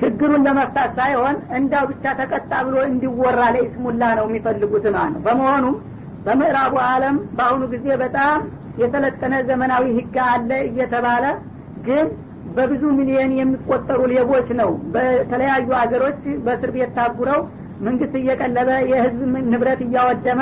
ችግሩን 0.01 0.43
ለመፍታት 0.47 0.91
ሳይሆን 0.99 1.35
እንዳው 1.57 1.85
ብቻ 1.91 2.13
ተቀጣ 2.19 2.51
ብሎ 2.67 2.75
እንዲወራ 2.87 3.41
ለኢስሙላ 3.55 4.03
ነው 4.19 4.25
የሚፈልጉት 4.29 4.85
ማለት 4.95 5.13
ነው። 5.15 5.21
በመሆኑም 5.27 5.75
በምዕራቡ 6.25 6.73
አለም 6.87 7.15
በአሁኑ 7.37 7.63
ጊዜ 7.73 7.87
በጣም 8.03 8.39
የሰለጠነ 8.81 9.33
ዘመናዊ 9.47 9.85
ህግ 9.97 10.15
አለ 10.27 10.51
እየተባለ 10.67 11.25
ግን 11.87 12.05
በብዙ 12.55 12.83
ሚሊዮን 12.97 13.31
የሚቆጠሩ 13.39 13.99
ሌቦች 14.13 14.47
ነው። 14.61 14.71
በተለያዩ 14.93 15.67
ሀገሮች 15.81 16.17
በእስር 16.45 16.71
ቤት 16.75 16.91
ታጉረው 16.97 17.41
መንግስት 17.87 18.15
እየቀለበ 18.19 18.69
የህዝብ 18.91 19.21
ንብረት 19.51 19.79
እያወደመ 19.85 20.41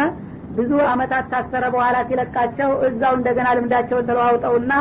ብዙ 0.57 0.71
አመታት 0.91 1.25
ታሰረ 1.33 1.65
በኋላ 1.73 1.97
ሲለቃቸው 2.07 2.69
እዛው 2.87 3.13
እንደገና 3.19 3.47
ልምዳቸውን 3.57 4.07
ተለዋውጠውና 4.09 4.71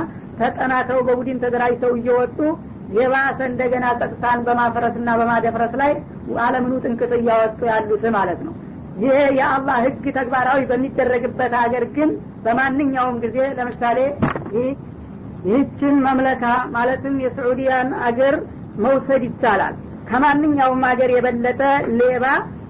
ተጠናክረው 0.40 1.00
በቡድን 1.08 1.38
ተደራጅተው 1.44 1.92
እየወጡ 1.98 2.38
የባሰ 2.96 3.38
እንደገና 3.50 3.86
ጸጥታን 4.00 4.40
በማፈረስና 4.46 5.08
በማደፍረስ 5.18 5.72
ላይ 5.80 5.92
አለምኑ 6.44 6.74
ጥንቅጥ 6.84 7.12
እያወጡ 7.18 7.60
ያሉት 7.70 8.04
ማለት 8.16 8.40
ነው። 8.46 8.54
ይሄ 9.02 9.16
የአላህ 9.38 9.76
ህግ 9.84 10.04
ተግባራዊ 10.16 10.60
በሚደረግበት 10.70 11.52
ሀገር 11.60 11.84
ግን 11.96 12.10
በማንኛውም 12.44 13.18
ጊዜ 13.24 13.36
ለምሳሌ 13.58 13.98
ይህችን 15.46 15.96
መምለካ 16.06 16.44
ማለትም 16.74 17.16
የስዑዲያን 17.24 17.90
አገር 18.06 18.34
መውሰድ 18.84 19.22
ይቻላል። 19.28 19.74
ከማንኛውም 20.08 20.82
ሀገር 20.88 21.10
የበለጠ 21.14 21.62
ሌባ 21.98 22.26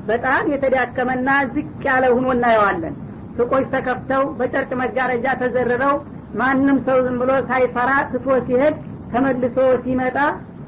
በጣም 0.06 0.44
የተዳከመና 0.52 1.30
ዝቅ 1.54 1.68
ያለ 1.88 2.04
ሁኖ 2.14 2.26
እናየዋለን። 2.34 2.94
ሱቆች 3.36 3.66
ተከፍተው 3.74 4.22
በጨርቅ 4.38 4.70
መጋረጃ 4.82 5.26
ተዘርረው 5.42 5.96
ማንም 6.38 6.78
ሰው 6.86 6.98
ዝም 7.04 7.18
ብሎ 7.22 7.32
ሳይፈራ 7.48 7.90
ትቶ 8.10 8.26
ሲሄድ 8.46 8.76
ተመልሶ 9.12 9.56
ሲመጣ 9.84 10.16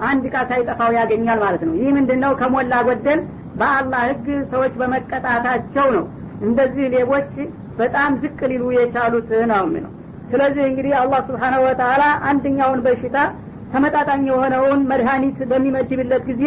አንድ 0.08 0.24
እቃ 0.28 0.36
ሳይጠፋው 0.50 0.92
ያገኛል 0.98 1.38
ማለት 1.44 1.62
ነው። 1.68 1.74
ይህ 1.80 1.90
ምንድን 1.96 2.20
ነው 2.24 2.32
ከሞላ 2.40 2.74
ጎደል 2.86 3.20
በአላህ 3.60 4.02
ህግ 4.10 4.26
ሰዎች 4.52 4.74
በመቀጣታቸው 4.80 5.88
ነው። 5.96 6.04
እንደዚህ 6.46 6.86
ሌቦች 6.94 7.32
በጣም 7.80 8.10
ዝቅ 8.22 8.38
ሊሉ 8.50 8.64
የቻሉት 8.76 9.30
ነው 9.50 9.64
ነው 9.76 9.90
ስለዚህ 10.30 10.64
እንግዲህ 10.68 10.92
አላህ 10.98 11.20
ስብሓናሁ 11.28 11.60
ወተላ 11.66 12.02
አንደኛውን 12.30 12.80
በሽታ 12.84 13.16
ተመጣጣኝ 13.72 14.22
የሆነውን 14.28 14.80
መድኃኒት 14.90 15.38
በሚመድብለት 15.50 16.22
ጊዜ 16.30 16.44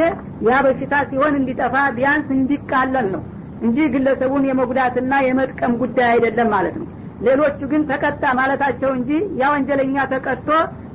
ያ 0.48 0.60
በሽታ 0.66 0.94
ሲሆን 1.10 1.34
እንዲጠፋ 1.40 1.76
ቢያንስ 1.98 2.28
እንዲቃለል 2.38 3.08
ነው 3.16 3.22
እንጂ 3.62 3.78
ግለሰቡን 3.94 4.48
የመጉዳትና 4.50 5.14
የመጥቀም 5.28 5.74
ጉዳይ 5.82 6.08
አይደለም 6.14 6.50
ማለት 6.56 6.76
ነው። 6.82 6.88
ሌሎቹ 7.28 7.60
ግን 7.72 7.82
ተቀጣ 7.92 8.24
ማለታቸው 8.40 8.92
እንጂ 8.98 9.10
ያ 9.42 9.52
ወንጀለኛ 9.54 9.96
ተቀጥቶ 10.14 10.50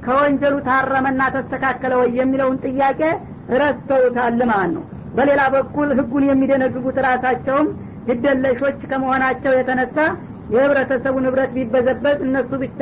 ከወንጀሉ 0.09 0.55
ታረመና 0.67 1.23
ተስተካከለ 1.35 1.93
ወይ 2.01 2.11
የሚለውን 2.19 2.57
ጥያቄ 2.67 3.01
ረስተውታል 3.61 4.41
ማለት 4.51 4.73
ነው። 4.77 4.85
በሌላ 5.17 5.43
በኩል 5.55 5.89
ህጉን 5.99 6.25
የሚደነግጉት 6.29 6.99
ራሳቸውም 7.07 7.69
ግደለሾች 8.09 8.81
ከመሆናቸው 8.91 9.53
የተነሳ 9.57 9.97
የህብረተሰቡ 10.55 11.15
ንብረት 11.25 11.51
ቢበዘበዝ 11.57 12.19
እነሱ 12.27 12.51
ብቻ 12.63 12.81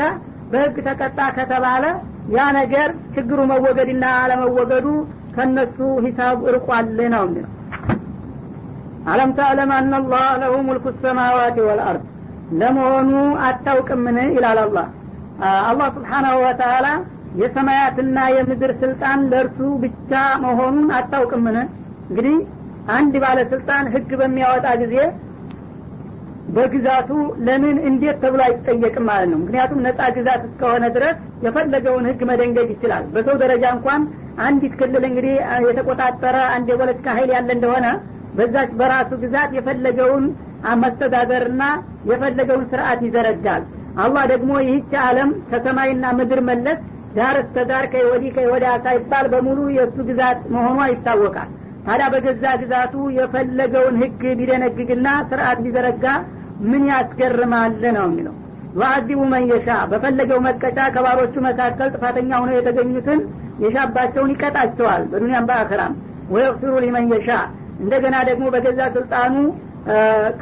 በህግ 0.50 0.76
ተቀጣ 0.88 1.20
ከተባለ 1.36 1.84
ያ 2.34 2.44
ነገር 2.58 2.88
ችግሩ 3.14 3.40
መወገድና 3.50 4.04
አለመወገዱ 4.20 4.86
ከነሱ 5.36 5.78
ሂሳብ 6.04 6.38
እርቋል 6.50 6.86
ነው 7.14 7.24
የሚለው። 7.26 7.52
አለም 9.10 9.30
ተዕለም 9.38 9.70
አናላህ 9.76 10.28
ለሁ 10.42 10.54
ሙልኩ 10.68 10.86
ሰማዋት 11.02 11.58
ወልአርድ። 11.66 12.04
ለመሆኑ 12.60 13.10
አታውቅምን? 13.46 14.16
ይላል 14.36 14.58
አላህ። 14.64 14.86
አላህ 15.68 15.88
ስብሓናሁ 15.96 16.34
ወተላ 16.44 16.86
የሰማያትና 17.34 18.18
የምድር 18.34 18.72
ስልጣን 18.82 19.20
ለእርሱ 19.30 19.58
ብቻ 19.82 20.12
መሆኑን 20.44 20.88
አታውቅምን? 20.98 21.56
እንግዲህ 22.08 22.36
አንድ 22.96 23.14
ባለስልጣን 23.24 23.84
ህግ 23.94 24.10
በሚያወጣ 24.20 24.66
ጊዜ 24.82 24.96
በግዛቱ 26.56 27.10
ለምን 27.46 27.76
እንዴት 27.88 28.16
ተብሎ 28.22 28.40
አይጠየቅም 28.46 29.04
ማለት 29.08 29.28
ነው? 29.32 29.38
ምክንያቱም 29.42 29.80
ነጻ 29.86 30.00
ግዛት 30.16 30.42
እስከሆነ 30.48 30.84
ድረስ 30.96 31.16
የፈለገውን 31.46 32.04
ህግ 32.10 32.20
መደንገግ 32.30 32.68
ይችላል። 32.74 33.04
በሰው 33.14 33.36
ደረጃ 33.42 33.64
እንኳን 33.76 34.02
አንዲት 34.46 34.74
ክልል 34.80 35.04
እንግዲህ 35.08 35.34
የተቆጣጠረ 35.66 36.36
አንድ 36.54 36.66
የፖለቲካ 36.72 37.06
ሀይል 37.18 37.30
ያለ 37.36 37.48
እንደሆነ 37.56 37.86
በዛች 38.38 38.70
በራሱ 38.80 39.10
ግዛት 39.22 39.50
የፈለገውን 39.58 40.24
መስተዳደርና 40.82 41.62
የፈለገውን 42.10 42.66
ስርዓት 42.70 43.00
ይዘረጋል። 43.06 43.62
አላህ 44.04 44.24
ደግሞ 44.32 44.52
ይህች 44.64 44.92
አለም 45.04 45.30
ከሰማይና 45.50 46.06
ምድር 46.18 46.40
መለስ 46.48 46.80
ዳር 47.16 47.36
እስተ 47.42 47.64
ዳር 47.70 47.84
ከወዲህ 47.92 48.30
ከወዲያ 48.36 48.72
ሳይባል 48.84 49.26
በሙሉ 49.32 49.60
የእሱ 49.76 49.96
ግዛት 50.08 50.40
መሆኗ 50.54 50.78
ይታወቃል። 50.92 51.50
ታዲያ 51.86 52.06
በገዛ 52.14 52.44
ግዛቱ 52.62 52.94
የፈለገውን 53.18 53.96
ህግ 54.02 54.22
ቢደነግግና 54.38 55.08
ስርዓት 55.30 55.58
ቢዘረጋ 55.66 56.04
ምን 56.70 56.84
ያስገርማል 56.90 57.74
ነው 57.96 58.06
የሚለው። 58.08 58.34
ዋአዚቡ 58.80 59.20
መንየሻ 59.32 59.68
በፈለገው 59.90 60.38
መቀጫ 60.46 60.78
ከባሮቹ 60.94 61.34
መካከል 61.46 61.88
ጥፋተኛ 61.94 62.30
ሆነው 62.40 62.56
የተገኙትን 62.58 63.20
የሻባቸውን 63.62 64.32
ይቀጣቸዋል። 64.34 65.04
በዱኒያም 65.12 65.46
በአክራም 65.50 65.92
ወየቅፊሩ 66.34 66.72
ሊመንየሻ 66.84 67.28
እንደገና 67.82 68.16
ደግሞ 68.28 68.44
በገዛ 68.54 68.80
ስልጣኑ 68.96 69.34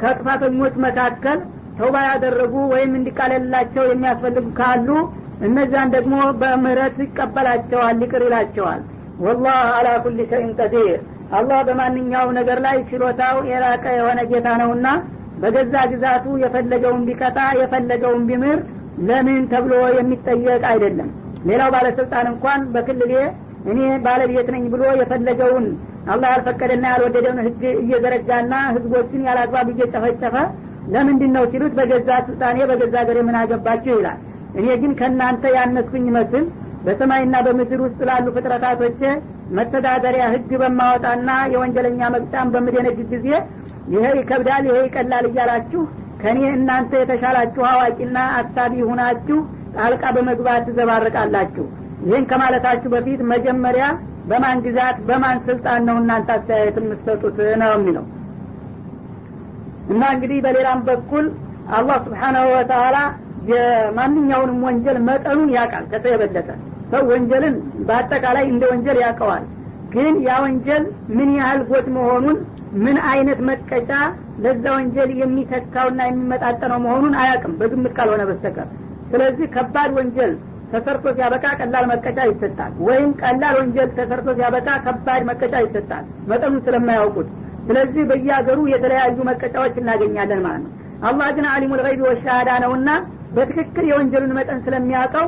ከጥፋተኞች 0.01 0.75
መካከል 0.85 1.37
ተውባ 1.77 1.95
ያደረጉ 2.07 2.53
ወይም 2.73 2.91
እንዲቃለልላቸው 2.99 3.83
የሚያስፈልጉ 3.89 4.45
ካሉ 4.59 4.89
እነዛን 5.45 5.89
ደግሞ 5.95 6.15
በምህረት 6.41 6.97
ይቀበላቸዋል 7.03 7.97
ይቅር 8.03 8.23
ይላቸዋል። 8.27 8.81
ወላህ 9.25 9.59
አላ 9.75 9.89
ኩል 10.03 10.17
ሸይን 10.31 10.51
ቀዲር። 10.59 10.99
አላህ 11.37 11.59
በማንኛውም 11.67 12.31
ነገር 12.39 12.57
ላይ 12.65 12.77
ችሎታው 12.89 13.37
የላቀ 13.51 13.85
የሆነ 13.97 14.19
ጌታ 14.31 14.47
ነውና 14.61 14.87
በገዛ 15.41 15.75
ግዛቱ 15.91 16.25
የፈለገውን 16.43 17.01
ቢቀጣ 17.07 17.39
የፈለገውን 17.61 18.21
ቢምር 18.29 18.59
ለምን 19.07 19.41
ተብሎ 19.51 19.73
የሚጠየቅ 19.97 20.61
አይደለም። 20.71 21.09
ሌላው 21.49 21.69
ባለስልጣን 21.75 22.27
እንኳን 22.31 22.61
በክልሌ 22.75 23.13
እኔ 23.71 23.79
ባለቤት 24.05 24.47
ነኝ 24.55 24.63
ብሎ 24.73 24.83
የፈለገውን 24.99 25.65
አላህ 26.13 26.29
ያልፈቀደና 26.33 26.85
ያልወደደውን 26.93 27.39
ህግ 27.45 27.61
እየዘረጋና 27.81 28.53
ህዝቦችን 28.75 29.25
ያላግባብ 29.27 29.67
እየጨፈጨፈ 29.73 30.35
ለምንድን 30.93 31.31
ነው 31.35 31.43
ሲሉት 31.51 31.73
በገዛ 31.79 32.09
ስልጣኔ 32.27 32.57
በገዛ 32.71 32.95
ሀገር 33.03 33.17
ምን 33.27 33.37
አገባችሁ 33.39 33.93
ይላል 33.99 34.19
እኔ 34.55 34.67
ግን 34.81 34.91
ከእናንተ 34.99 35.43
ያነስኩኝ 35.55 36.05
መስል 36.17 36.45
በሰማይና 36.85 37.35
በምድር 37.45 37.79
ውስጥ 37.85 37.99
ላሉ 38.09 38.25
ፍጥረታቶች 38.35 38.99
መተዳደሪያ 39.57 40.25
ህግ 40.33 40.51
በማወጣና 40.61 41.29
የወንጀለኛ 41.53 42.01
መቅጫን 42.15 42.51
በምደነግግ 42.53 43.07
ጊዜ 43.13 43.27
ይሄ 43.93 44.05
ይከብዳል 44.19 44.63
ይሄ 44.69 44.77
ይቀላል 44.85 45.25
እያላችሁ 45.29 45.81
ከእኔ 46.21 46.41
እናንተ 46.53 46.91
የተሻላችሁ 47.01 47.63
አዋቂና 47.71 48.17
አሳቢ 48.37 48.73
ሁናችሁ 48.89 49.39
ጣልቃ 49.77 50.03
በመግባት 50.15 50.61
ትዘባርቃላችሁ። 50.67 51.65
ይህን 52.05 52.25
ከማለታችሁ 52.29 52.89
በፊት 52.93 53.21
መጀመሪያ 53.31 53.85
በማን 54.29 54.59
ግዛት 54.65 54.97
በማን 55.07 55.37
ስልጣን 55.47 55.81
ነው 55.89 55.97
እናንተ 56.01 56.29
አስተያየት 56.35 56.77
የምትሰጡት 56.81 57.37
ነው 57.61 57.71
የሚለው? 57.75 58.05
እና 59.93 60.03
እንግዲህ 60.15 60.39
በሌላም 60.45 60.79
በኩል 60.87 61.25
አላህ 61.77 61.97
ስብሓናሁ 62.05 62.45
ወተላ 62.55 62.97
የማንኛውንም 63.49 64.61
ወንጀል 64.67 64.97
መጠኑን 65.07 65.49
ያውቃል። 65.55 65.85
ከሰው 65.91 66.11
የበለጠ 66.13 66.49
ሰው 66.91 67.03
ወንጀልን 67.11 67.55
በአጠቃላይ 67.87 68.45
እንደ 68.51 68.63
ወንጀል 68.71 68.97
ያውቀዋል። 69.03 69.43
ግን 69.93 70.15
ያ 70.27 70.33
ወንጀል 70.43 70.83
ምን 71.17 71.29
ያህል 71.39 71.61
ጎት 71.69 71.87
መሆኑን 71.97 72.37
ምን 72.85 72.97
አይነት 73.09 73.39
መቀጫ 73.49 73.91
ለዛ 74.43 74.63
ወንጀል 74.77 75.09
የሚተካውና 75.19 75.99
የሚመጣጠነው 76.07 76.79
መሆኑን 76.85 77.13
አያቅም 77.21 77.53
በግምት 77.59 77.93
ካልሆነ 77.97 78.23
በስተቀር 78.29 78.67
ስለዚህ 79.11 79.47
ከባድ 79.55 79.91
ወንጀል 79.97 80.31
ተሰርቶ 80.71 81.05
ሲያበቃ 81.17 81.45
ቀላል 81.59 81.85
መቀጫ 81.91 82.19
ይሰጣል። 82.29 82.71
ወይም 82.87 83.09
ቀላል 83.21 83.55
ወንጀል 83.59 83.89
ተሰርቶ 83.97 84.29
ሲያበቃ 84.37 84.69
ከባድ 84.85 85.21
መቀጫ 85.29 85.53
ይሰጣል። 85.65 86.05
መጠኑን 86.31 86.61
ስለማያውቁት 86.67 87.27
ስለዚህ 87.67 88.03
በየሀገሩ 88.09 88.59
የተለያዩ 88.73 89.17
መቀጫዎች 89.29 89.75
እናገኛለን 89.81 90.41
ማለት 90.45 90.63
ነው። 90.65 90.71
አላህ 91.07 91.27
ግን 91.37 91.45
አሊሙል 91.53 91.81
ገይቢ 91.85 92.01
ወሻሃዳ 92.07 92.49
ነውና 92.63 92.89
በትክክል 93.35 93.85
የወንጀሉን 93.89 94.35
መጠን 94.37 94.59
ስለሚያውቀው 94.65 95.27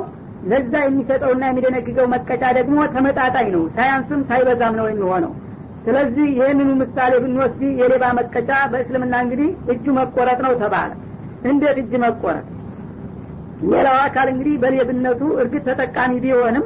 ለዛ 0.50 0.74
የሚሰጠውና 0.84 1.44
የሚደነግገው 1.50 2.06
መቀጫ 2.14 2.44
ደግሞ 2.58 2.78
ተመጣጣኝ 2.94 3.48
ነው። 3.56 3.64
ሳያንስም 3.76 4.22
ሳይበዛም 4.30 4.76
ነው 4.80 4.88
የሚሆነው። 4.90 5.32
ስለዚህ 5.86 6.28
ይህንኑ 6.34 6.70
ምሳሌ 6.82 7.14
ብንወስድ 7.24 7.62
የሌባ 7.82 8.06
መቀጫ 8.20 8.52
በእስልምና 8.72 9.16
እንግዲህ 9.26 9.50
እጁ 9.74 9.86
መቆረጥ 10.00 10.40
ነው 10.46 10.54
ተባለ። 10.62 10.92
እንዴት 11.50 11.78
እጅ 11.82 11.94
መቆረጥ? 12.04 12.46
ሌላው 13.72 13.98
አካል 14.06 14.28
እንግዲህ 14.34 14.56
በሌብነቱ 14.64 15.22
እርግጥ 15.42 15.64
ተጠቃሚ 15.70 16.14
ቢሆንም 16.26 16.66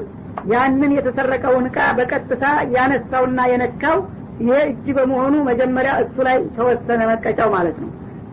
ያንን 0.51 0.91
የተሰረቀውን 0.97 1.65
እቃ 1.69 1.79
በቀጥታ 1.97 2.43
ያነሳውና 2.75 3.39
የነካው 3.51 3.97
ይህ 4.41 4.59
እጅ 4.69 4.85
በመሆኑ 4.97 5.35
መጀመሪያ 5.49 5.91
እሱ 6.03 6.15
ላይ 6.27 6.37
ተወሰነ 6.55 7.01
መቀጫው 7.11 7.49
ማለት 7.55 7.77
ነው 7.83 7.89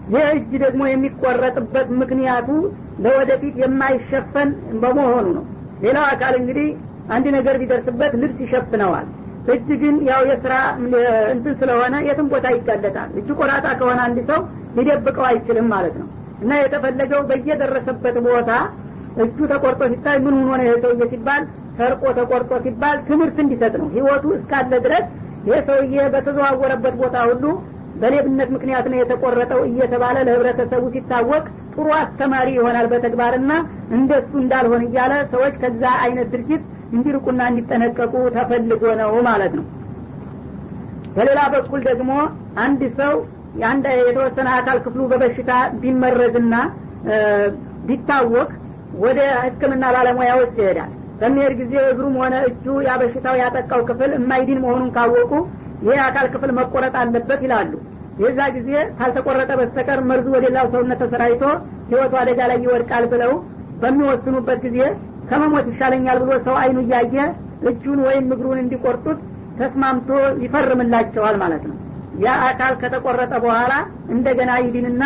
ይህ 0.08 0.26
እጅ 0.32 0.50
ደግሞ 0.62 0.82
የሚቆረጥበት 0.88 1.88
ምክንያቱ 2.00 2.48
ለወደፊት 3.04 3.54
የማይሸፈን 3.62 4.50
በመሆኑ 4.82 5.26
ነው። 5.36 5.44
ሌላው 5.84 6.04
አካል 6.12 6.34
እንግዲህ 6.40 6.68
አንድ 7.08 7.26
ነገር 7.36 7.56
ቢደርስበት 7.60 8.12
ልብስ 8.22 8.38
ይሸፍነዋል። 8.44 9.06
እጅ 9.52 9.68
ግን 9.82 9.94
ያው 10.08 10.22
የስራ 10.30 10.54
እንትን 11.32 11.54
ስለሆነ 11.60 11.94
የትም 12.08 12.26
ቦታ 12.32 12.46
ይጋለጣል። 12.56 13.10
እጅ 13.18 13.28
ቆራጣ 13.38 13.66
ከሆነ 13.80 13.98
አንድ 14.06 14.18
ሰው 14.30 14.40
ሊደብቀው 14.76 15.24
አይችልም 15.28 15.68
ማለት 15.74 15.94
ነው። 16.00 16.08
እና 16.42 16.50
የተፈለገው 16.60 17.20
በየደረሰበት 17.30 18.16
ቦታ 18.26 18.50
እጁ 19.22 19.38
ተቆርጦ 19.52 19.82
ሲታይ 19.92 20.18
ምን 20.24 20.34
ሆኖ 20.40 20.50
ነው 20.62 20.76
ሰውዬ 20.82 21.06
ሲባል 21.12 21.42
ሰርቆ 21.78 22.02
ተቆርጦ 22.18 22.52
ሲባል 22.66 22.96
ትምህርት 23.08 23.38
እንዲሰጥ 23.44 23.74
ነው። 23.80 23.88
ህይወቱ 23.94 24.24
እስካለ 24.36 24.72
ድረስ 24.84 25.06
ይህ 25.48 25.58
ሰውዬ 25.68 25.96
በተዘዋወረበት 26.14 26.94
ቦታ 27.00 27.16
ሁሉ 27.28 27.44
በሌብነት 28.00 28.48
ምክንያት 28.54 28.86
ነው 28.90 28.98
የተቆረጠው 29.00 29.60
እየተባለ 29.68 30.16
ለህብረተሰቡ 30.26 30.82
ሲታወቅ 30.94 31.44
ጥሩ 31.74 31.86
አስተማሪ 32.00 32.48
ይሆናል 32.58 32.86
በተግባርና 32.92 33.52
እንደሱ 33.96 34.30
እንዳልሆን 34.42 34.84
እያለ 34.88 35.14
ሰዎች 35.32 35.54
ከዛ 35.62 35.82
አይነት 36.04 36.28
ድርጊት 36.34 36.62
እንዲርቁና 36.92 37.40
እንዲጠነቀቁ 37.50 38.14
ተፈልጎ 38.36 38.82
ነው 39.00 39.12
ማለት 39.28 39.52
ነው። 39.58 39.64
በሌላ 41.16 41.40
በኩል 41.54 41.80
ደግሞ 41.88 42.10
አንድ 42.64 42.82
ሰው 43.00 43.14
የአንድ 43.60 43.84
የተወሰነ 44.00 44.48
አካል 44.58 44.78
ክፍሉ 44.84 45.02
በበሽታ 45.12 45.52
ቢመረዝና 45.82 46.54
ቢታወቅ 47.88 48.48
ወደ 49.02 49.20
ህክምና 49.44 49.84
ባለሙያዎች 49.94 50.52
ይሄዳል። 50.60 50.90
በሚሄድ 51.20 51.54
ጊዜ 51.60 51.74
እግሩም 51.92 52.14
ሆነ 52.22 52.34
እጁ 52.48 52.64
ያ 52.82 52.92
ያጠቃው 53.40 53.80
ክፍል 53.88 54.10
የማይድን 54.16 54.60
መሆኑን 54.64 54.90
ካወቁ 54.96 55.32
ይህ 55.86 55.98
አካል 56.06 56.26
ክፍል 56.32 56.50
መቆረጥ 56.58 56.94
አለበት 57.02 57.40
ይላሉ። 57.46 57.72
የዛ 58.22 58.38
ጊዜ 58.54 58.70
ካልተቆረጠ 58.98 59.50
በስተቀር 59.60 60.00
መርዙ 60.08 60.26
ወደ 60.34 60.44
ሌላው 60.46 60.66
ሰውነት 60.72 60.98
ተሰራይቶ 61.02 61.42
ህይወቱ 61.90 62.14
አደጋ 62.22 62.40
ላይ 62.50 62.58
ይወድቃል 62.64 63.04
ብለው 63.12 63.32
በሚወስኑበት 63.82 64.58
ጊዜ 64.66 64.78
ከመሞት 65.30 65.66
ይሻለኛል 65.72 66.18
ብሎ 66.22 66.32
ሰው 66.46 66.56
አይኑ 66.62 66.78
እያየ 66.84 67.16
እጁን 67.68 67.98
ወይም 68.06 68.26
እግሩን 68.34 68.58
እንዲቆርጡት 68.62 69.18
ተስማምቶ 69.58 70.08
ይፈርምላቸዋል 70.44 71.36
ማለት 71.42 71.62
ነው። 71.70 71.76
ያ 72.24 72.34
አካል 72.48 72.74
ከተቆረጠ 72.82 73.32
በኋላ 73.44 73.72
እንደገና 74.14 74.50
ይድንና 74.64 75.02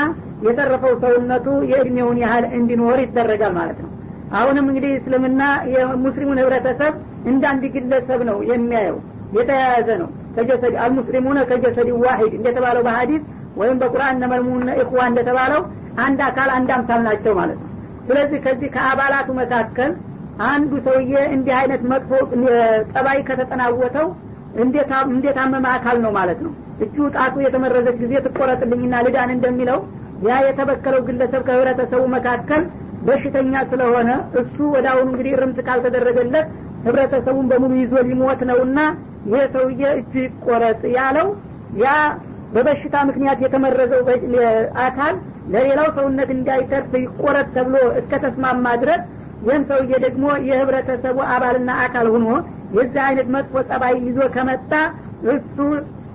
የተረፈው 0.46 0.94
ሰውነቱ 1.02 1.46
የእድሜውን 1.70 2.18
ያህል 2.22 2.44
እንዲኖር 2.58 2.98
ይደረጋል 3.04 3.52
ማለት 3.58 3.78
ነው። 3.84 3.90
አሁንም 4.32 4.66
እንግዲህ 4.70 4.92
እስልምና 4.98 5.42
የሙስሊሙን 5.74 6.40
ህብረተሰብ 6.42 6.94
እንደ 7.30 7.42
አንድ 7.50 7.64
ግለሰብ 7.74 8.20
ነው 8.30 8.38
የሚያየው 8.50 8.98
የተያያዘ 9.38 9.88
ነው 10.02 10.08
ከጀሰድ 10.36 10.74
አልሙስሊሙነ 10.84 11.38
ከጀሰድ 11.50 11.88
ዋሂድ 12.04 12.32
እንደተባለው 12.38 12.82
በሀዲስ 12.86 13.22
ወይም 13.60 13.76
በቁርአን 13.82 14.18
ነመልሙነ 14.22 14.68
ኢኽዋ 14.82 15.00
እንደተባለው 15.10 15.62
አንድ 16.04 16.20
አካል 16.28 16.50
አንድ 16.56 16.70
አምሳል 16.76 17.00
ናቸው 17.08 17.32
ማለት 17.40 17.58
ነው። 17.62 17.68
ስለዚህ 18.06 18.38
ከዚህ 18.44 18.68
ከአባላቱ 18.76 19.28
መካከል 19.40 19.90
አንዱ 20.48 20.72
ሰውዬ 20.86 21.14
እንዲህ 21.34 21.54
አይነት 21.58 21.82
መጥፎ 21.90 22.10
ጠባይ 22.92 23.18
ከተጠናወተው 23.28 24.06
እንደታመመ 25.08 25.66
አካል 25.76 25.96
ነው 26.04 26.12
ማለት 26.18 26.40
ነው። 26.46 26.52
እጁ 26.84 26.96
ጣቱ 27.16 27.34
የተመረዘች 27.44 27.96
ጊዜ 28.02 28.12
ትቆረጥልኝና 28.26 28.94
ልዳን 29.06 29.30
እንደሚለው 29.36 29.78
ያ 30.26 30.38
የተበከለው 30.46 31.00
ግለሰብ 31.06 31.42
ከህብረተሰቡ 31.46 32.02
መካከል 32.16 32.62
በሽተኛ 33.06 33.54
ስለሆነ 33.70 34.10
እሱ 34.40 34.58
ወደ 34.74 34.86
አሁኑ 34.92 35.06
እንግዲህ 35.12 35.32
እርምት 35.36 35.58
ካልተደረገለት 35.68 36.46
ህብረተሰቡን 36.86 37.46
በሙሉ 37.50 37.72
ይዞ 37.80 37.94
ሊሞት 38.08 38.40
ነውና 38.50 38.78
ይሄ 39.26 39.40
ሰውዬ 39.54 39.82
እጁ 39.98 40.12
ይቆረጥ 40.24 40.80
ያለው 40.96 41.28
ያ 41.82 41.88
በበሽታ 42.54 42.96
ምክንያት 43.08 43.38
የተመረዘው 43.44 44.02
አካል 44.86 45.14
ለሌላው 45.52 45.88
ሰውነት 45.96 46.30
እንዳይተርፍ 46.34 46.90
ይቆረጥ 47.02 47.46
ተብሎ 47.54 47.76
እስከተስማማ 48.00 48.66
ድረስ 48.82 49.02
ይህም 49.46 49.62
ሰውዬ 49.70 49.92
ደግሞ 50.04 50.26
የህብረተሰቡ 50.48 51.18
አባልና 51.34 51.70
አካል 51.84 52.06
ሆኖ 52.14 52.26
የዚህ 52.76 53.00
አይነት 53.06 53.28
መጥፎ 53.34 53.54
ጸባይ 53.70 53.94
ይዞ 54.08 54.20
ከመጣ 54.34 54.72
እሱ 55.32 55.56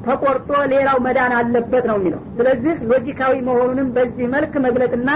ተቆርጦ 0.06 0.50
ሌላው 0.74 0.98
መዳን 1.06 1.34
አለበት 1.38 1.86
ነው 1.90 1.98
የሚለው። 2.00 2.22
ስለዚህ 2.38 2.76
ሎጂካዊ 2.92 3.34
መሆኑንም 3.48 3.88
በዚህ 3.96 4.28
መልክ 4.36 4.54
መግለጥና 4.66 5.10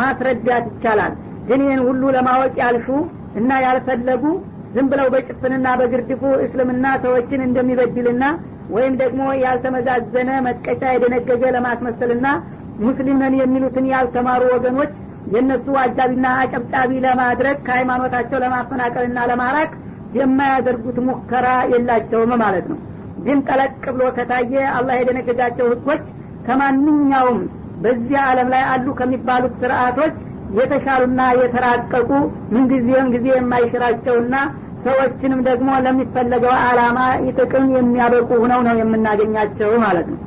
ማስረዳት 0.00 0.64
ይቻላል። 0.70 1.12
ግን 1.48 1.60
ይህን 1.66 1.80
ሁሉ 1.88 2.02
ለማወቅ 2.16 2.54
ያልሹ 2.62 2.88
እና 3.40 3.50
ያልፈለጉ 3.64 4.24
ዝም 4.74 4.86
ብለው 4.90 5.06
በጭፍንና 5.14 5.68
በግርድፉ 5.78 6.22
እስልምና 6.44 6.86
ሰዎችን 7.04 7.40
እንደሚበድልና 7.46 8.24
ወይም 8.74 8.94
ደግሞ 9.00 9.22
ያልተመዛዘነ 9.42 10.30
መጥቀጫ 10.46 10.82
የደነገገ 10.94 11.42
ለማስመሰልና 11.56 12.26
ሙስሊምን 12.84 13.34
የሚሉትን 13.40 13.86
ያልተማሩ 13.92 14.42
ወገኖች 14.54 14.92
የእነሱ 15.32 15.66
አጃቢና 15.82 16.26
አጨብጫቢ 16.42 16.92
ለማድረግ 17.06 17.56
ከሃይማኖታቸው 17.66 18.38
ለማፈናቀልና 18.44 19.18
ለማራቅ 19.30 19.70
የማያደርጉት 20.18 20.98
ሙከራ 21.08 21.48
የላቸውም 21.72 22.32
ማለት 22.42 22.66
ነው። 22.72 22.78
ግን 23.24 23.38
ጠለቅ 23.48 23.82
ብሎ 23.94 24.04
ከታየ 24.16 24.62
አላህ 24.76 24.94
የደነገጋቸው 24.98 25.66
ህጎች 25.72 26.02
ከማንኛውም 26.46 27.40
በዚህ 27.84 28.18
ዓለም 28.24 28.48
ላይ 28.54 28.62
አሉ 28.70 28.86
ከሚባሉት 28.98 29.54
ስርአቶች 29.60 30.14
የተሻሉና 30.59 31.21
የተራቀቁ 31.41 32.09
ምንጊዜም 32.53 33.07
ጊዜ 33.15 33.27
የማይሽራቸውና 33.37 34.35
ሰዎችንም 34.85 35.39
ደግሞ 35.49 35.69
ለሚፈለገው 35.85 36.53
አላማ 36.67 36.99
ጥቅም 37.39 37.65
የሚያበቁ 37.77 38.29
ሁነው 38.43 38.61
ነው 38.69 38.77
የምናገኛቸው 38.83 39.73
ማለት 39.87 40.07
ነው 40.13 40.21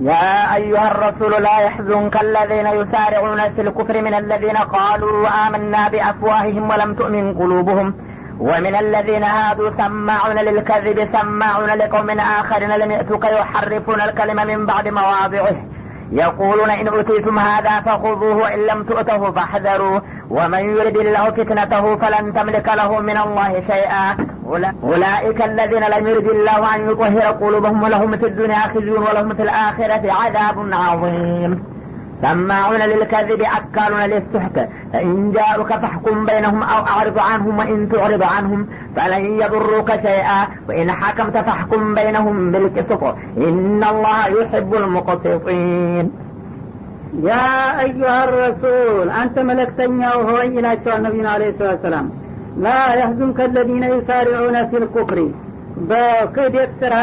يا 0.00 0.54
أيها 0.54 0.86
الرسول 0.92 1.32
لا 1.42 1.58
يحزنك 1.58 2.14
الذين 2.20 2.66
يسارعون 2.80 3.40
في 3.54 3.60
الكفر 3.60 4.02
من 4.02 4.14
الذين 4.14 4.56
قالوا 4.76 5.28
آمنا 5.44 5.88
بأفواههم 5.88 6.70
ولم 6.70 6.94
تؤمن 6.94 7.34
قلوبهم 7.34 7.94
ومن 8.40 8.74
الذين 8.74 9.24
هادوا 9.36 9.70
سماعون 9.78 10.38
للكذب 10.38 11.08
سماعون 11.12 11.70
لقوم 11.70 12.08
آخرين 12.40 12.70
لم 12.76 12.90
يأتوك 12.90 13.24
يحرفون 13.38 14.00
الكلمة 14.00 14.44
من 14.44 14.66
بعد 14.66 14.88
مواضعه 14.88 15.56
يقولون 16.11 16.69
إن 16.69 16.87
أوتيتم 16.87 17.39
هذا 17.39 17.81
فخذوه 17.81 18.35
وإن 18.35 18.59
لم 18.59 18.83
تؤته 18.83 19.31
فاحذروا. 19.31 19.99
ومن 20.29 20.59
يرد 20.59 20.97
الله 20.97 21.31
فتنته 21.31 21.95
فلن 21.95 22.33
تملك 22.33 22.67
له 22.75 22.99
من 22.99 23.17
الله 23.17 23.63
شيئا. 23.71 24.17
أولئك 24.83 25.41
الذين 25.41 25.83
لم 25.83 26.07
يرد 26.07 26.27
الله 26.27 26.75
أن 26.75 26.89
يطهر 26.89 27.31
قلوبهم 27.31 27.83
ولهم 27.83 28.11
في 28.11 28.25
الدنيا 28.25 28.59
خزي 28.59 28.91
ولهم 28.91 29.33
في 29.33 29.43
الآخرة 29.43 30.11
عذاب 30.11 30.69
عظيم. 30.73 31.63
سماعون 32.22 32.80
للكذب 32.80 33.40
أكالون 33.58 34.00
للسحت 34.00 34.56
فإن 34.92 35.32
جاءوك 35.32 35.70
فاحكم 35.72 36.26
بينهم 36.26 36.62
أو 36.62 36.80
أعرض 36.84 37.18
عنهم 37.18 37.58
وإن 37.58 37.88
تعرض 37.88 38.22
عنهم 38.22 38.60
فلن 38.96 39.24
يضروك 39.42 39.90
شيئا 40.06 40.40
وإن 40.68 40.90
حكمت 40.90 41.36
فاحكم 41.38 41.94
بينهم 41.94 42.36
بالقسط 42.52 43.02
إن 43.38 43.82
الله 43.92 44.20
يحب 44.38 44.70
المقسطين 44.74 46.06
ያ 47.26 47.34
አዩሃ 47.82 48.14
ረሱል 48.38 49.08
አንተ 49.20 49.44
መለክተኛው 49.48 50.16
ሆይ 50.28 50.46
ይላቸዋል 50.56 51.00
ነቢዩን 51.06 51.28
አለ 51.32 51.42
ሰላት 51.60 51.78
ሰላም 51.86 52.06
ላ 52.64 52.72
ያህዙንከ 53.00 53.46
ለዚነ 53.54 53.84
ዩሳሪዑነ 53.94 54.56
ፊል 54.70 54.84
ኩፍሪ 54.94 55.20
በክህደት 55.90 56.72
ስራ 56.82 56.94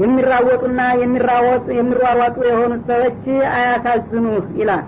የሚራወጡና 0.00 0.80
የሚራወጡ 1.00 1.66
የሚሯሯጡ 1.78 2.36
የሆኑት 2.48 2.82
ሰዎች 2.90 3.22
አያሳዝኑህ 3.54 4.46
ይላል። 4.60 4.84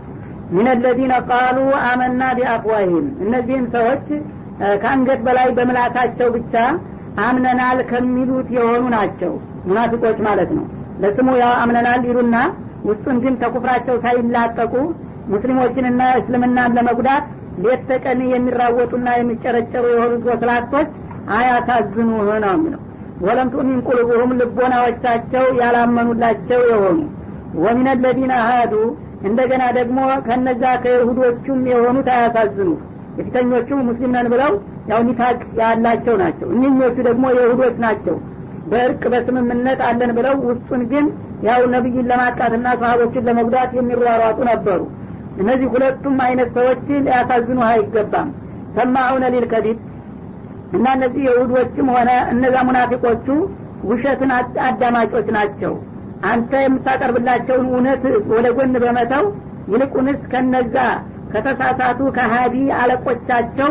ምን 0.55 0.69
ለዚነ 0.85 1.15
ቃሉ 1.29 1.59
አመና 1.89 2.23
ቢአፍዋሂም። 2.39 3.07
እነዚህም 3.25 3.67
ሰዎች 3.75 4.07
ከአንገት 4.83 5.21
በላይ 5.27 5.49
በምላታቸው 5.57 6.29
ብቻ 6.37 6.55
አምነናል 7.25 7.79
ከሚሉት 7.91 8.49
የሆኑ 8.57 8.83
ናቸው። 8.97 9.33
ሙናፊቆች 9.69 10.19
ማለት 10.29 10.51
ነው። 10.59 10.65
ለስሙ 11.03 11.29
ያው 11.43 11.53
አምነናል 11.63 12.03
ይሉና 12.09 12.37
ውስጡን 12.89 13.17
ግን 13.25 13.35
ተኩፍራቸው 13.43 13.97
ሳይላቀቁ 14.05 14.75
ሙስሊሞችንና 15.33 16.03
እስልምናን 16.21 16.75
ለመጉዳት 16.77 17.27
ሌት 17.65 17.83
ተቀን 17.91 18.21
የሚራወጡና 18.33 19.09
የሚጨረጨሩ 19.19 19.85
የሆኑት 19.93 20.25
ወስላቶች 20.31 20.91
አያሳዝኑህ 21.37 22.31
ነው 22.73 22.81
ወለም 23.21 23.49
ቱእሚን 23.53 23.81
ቁሉቡሁም 23.87 24.31
ልቦናዎቻቸው 24.41 25.45
ያላመኑላቸው 25.61 26.61
የሆኑ። 26.71 26.99
ወሚን 27.63 27.89
ለዚነ 28.05 28.35
ሀዱ 28.49 28.75
እንደገና 29.29 29.65
ደግሞ 29.79 29.99
ከነዛ 30.27 30.63
ከይሁዶቹም 30.85 31.61
የሆኑት 31.71 32.09
አያሳዝኑ። 32.15 32.71
የፊተኞቹ 33.19 33.69
ሙስሊም 33.89 34.13
ነን 34.17 34.29
ብለው 34.33 34.53
ያው 34.91 35.01
ኒፋቅ 35.09 35.41
ያላቸው 35.61 36.15
ናቸው። 36.23 36.49
እኒኞቹ 36.55 36.97
ደግሞ 37.09 37.25
የይሁዶች 37.35 37.77
ናቸው። 37.85 38.17
በእርቅ 38.71 39.03
በስምምነት 39.13 39.81
አለን 39.89 40.11
ብለው 40.19 40.35
ውስጡን 40.49 40.83
ግን 40.93 41.07
ያው 41.43 41.63
ነቢይን 41.75 42.09
ለማቃትና 42.11 42.67
ሰሀቦችን 42.81 43.27
ለመጉዳት 43.29 43.71
የሚሯሯጡ 43.79 44.39
ነበሩ። 44.51 44.81
እነዚህ 45.39 45.69
ሁለቱም 45.75 46.17
አይነት 46.27 46.49
ሰዎች 46.59 46.81
ሊያሳዝኑ 46.99 47.61
አይገባም። 47.69 48.29
ሰማዑነ 48.77 49.25
ሊልከዲብ 49.35 49.79
እና 50.73 50.87
እነዚህ 50.97 51.23
የሁዶችም 51.29 51.89
ሆነ 51.95 52.11
እነዛ 52.33 52.57
ሙናፊቆቹ 52.69 53.27
ውሸትን 53.91 54.31
አዳማጮች 54.67 55.29
ናቸው። 55.37 55.73
አንተ 56.31 56.53
የምታቀርብላቸውን 56.65 57.67
እውነት 57.71 58.03
ወደ 58.33 58.47
ጎን 58.57 58.75
በመተው 58.83 59.25
ይልቁንስ 59.73 60.21
ከነዛ 60.33 60.77
ከተሳሳቱ 61.33 62.01
ከሀዲ 62.17 62.55
አለቆቻቸው 62.81 63.71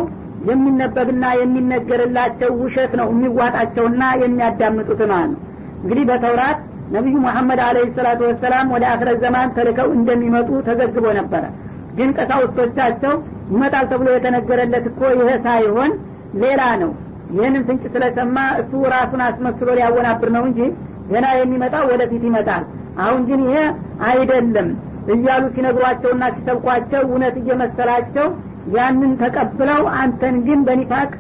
የሚነበብና 0.50 1.26
የሚነገርላቸው 1.40 2.52
ውሸት 2.62 2.94
ነው 3.00 3.08
የሚዋጣቸውና 3.14 4.04
የሚያዳምጡት 4.24 5.02
ማለት 5.12 5.32
ነው 5.34 5.42
እንግዲህ 5.84 6.06
በተውራት 6.10 6.60
ነቢዩ 6.96 7.18
መሐመድ 7.26 7.60
አለህ 7.66 7.90
ሰላቱ 7.98 8.22
ወሰላም 8.30 8.72
ወደ 8.76 8.84
አክረት 8.94 9.18
ዘማን 9.24 9.52
ተልከው 9.58 9.90
እንደሚመጡ 9.98 10.50
ተዘግቦ 10.68 11.06
ነበረ። 11.20 11.44
ግን 11.98 12.10
ቀሳውስቶቻቸው 12.18 13.14
ይመጣል 13.54 13.86
ተብሎ 13.92 14.08
የተነገረለት 14.16 14.86
እኮ 14.92 15.02
ይሄ 15.14 15.30
ሳይሆን 15.46 15.92
ሌላ 16.42 16.62
ነው። 16.82 16.92
ይህንን 17.36 17.64
ፍንጭ 17.68 17.84
ስለሰማ 17.94 18.38
እሱ 18.62 18.72
ራሱን 18.94 19.22
አስመስሎ 19.28 19.68
ሊያወናብር 19.78 20.30
ነው 20.36 20.44
እንጂ 20.50 20.60
ገና 21.12 21.28
የሚመጣው 21.40 21.84
ወደፊት 21.92 22.24
ይመጣል። 22.30 22.64
አሁን 23.02 23.22
ግን 23.30 23.42
ይሄ 23.46 23.58
አይደለም 24.08 24.70
እያሉ 25.14 25.44
ሲነግሯቸውና 25.56 26.24
ሲሰብኳቸው 26.36 27.02
እውነት 27.08 27.36
እየመሰላቸው 27.42 28.28
ያንን 28.76 29.12
ተቀብለው 29.22 29.82
አንተን 30.02 30.36
ግን 30.48 30.60
በኒፋቅ 30.68 31.12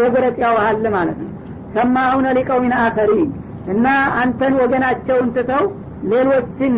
ወገረጥ 0.00 0.36
ያውሃል 0.44 0.84
ማለት 0.96 1.18
ነው። 1.22 1.30
ሰማሁነ 1.76 2.26
ሊቀውሚን 2.38 2.74
አኸሪን 2.80 3.30
እና 3.72 3.86
አንተን 4.22 4.54
ወገናቸውን 4.62 5.28
ትተው 5.36 5.64
ሌሎችን 6.12 6.74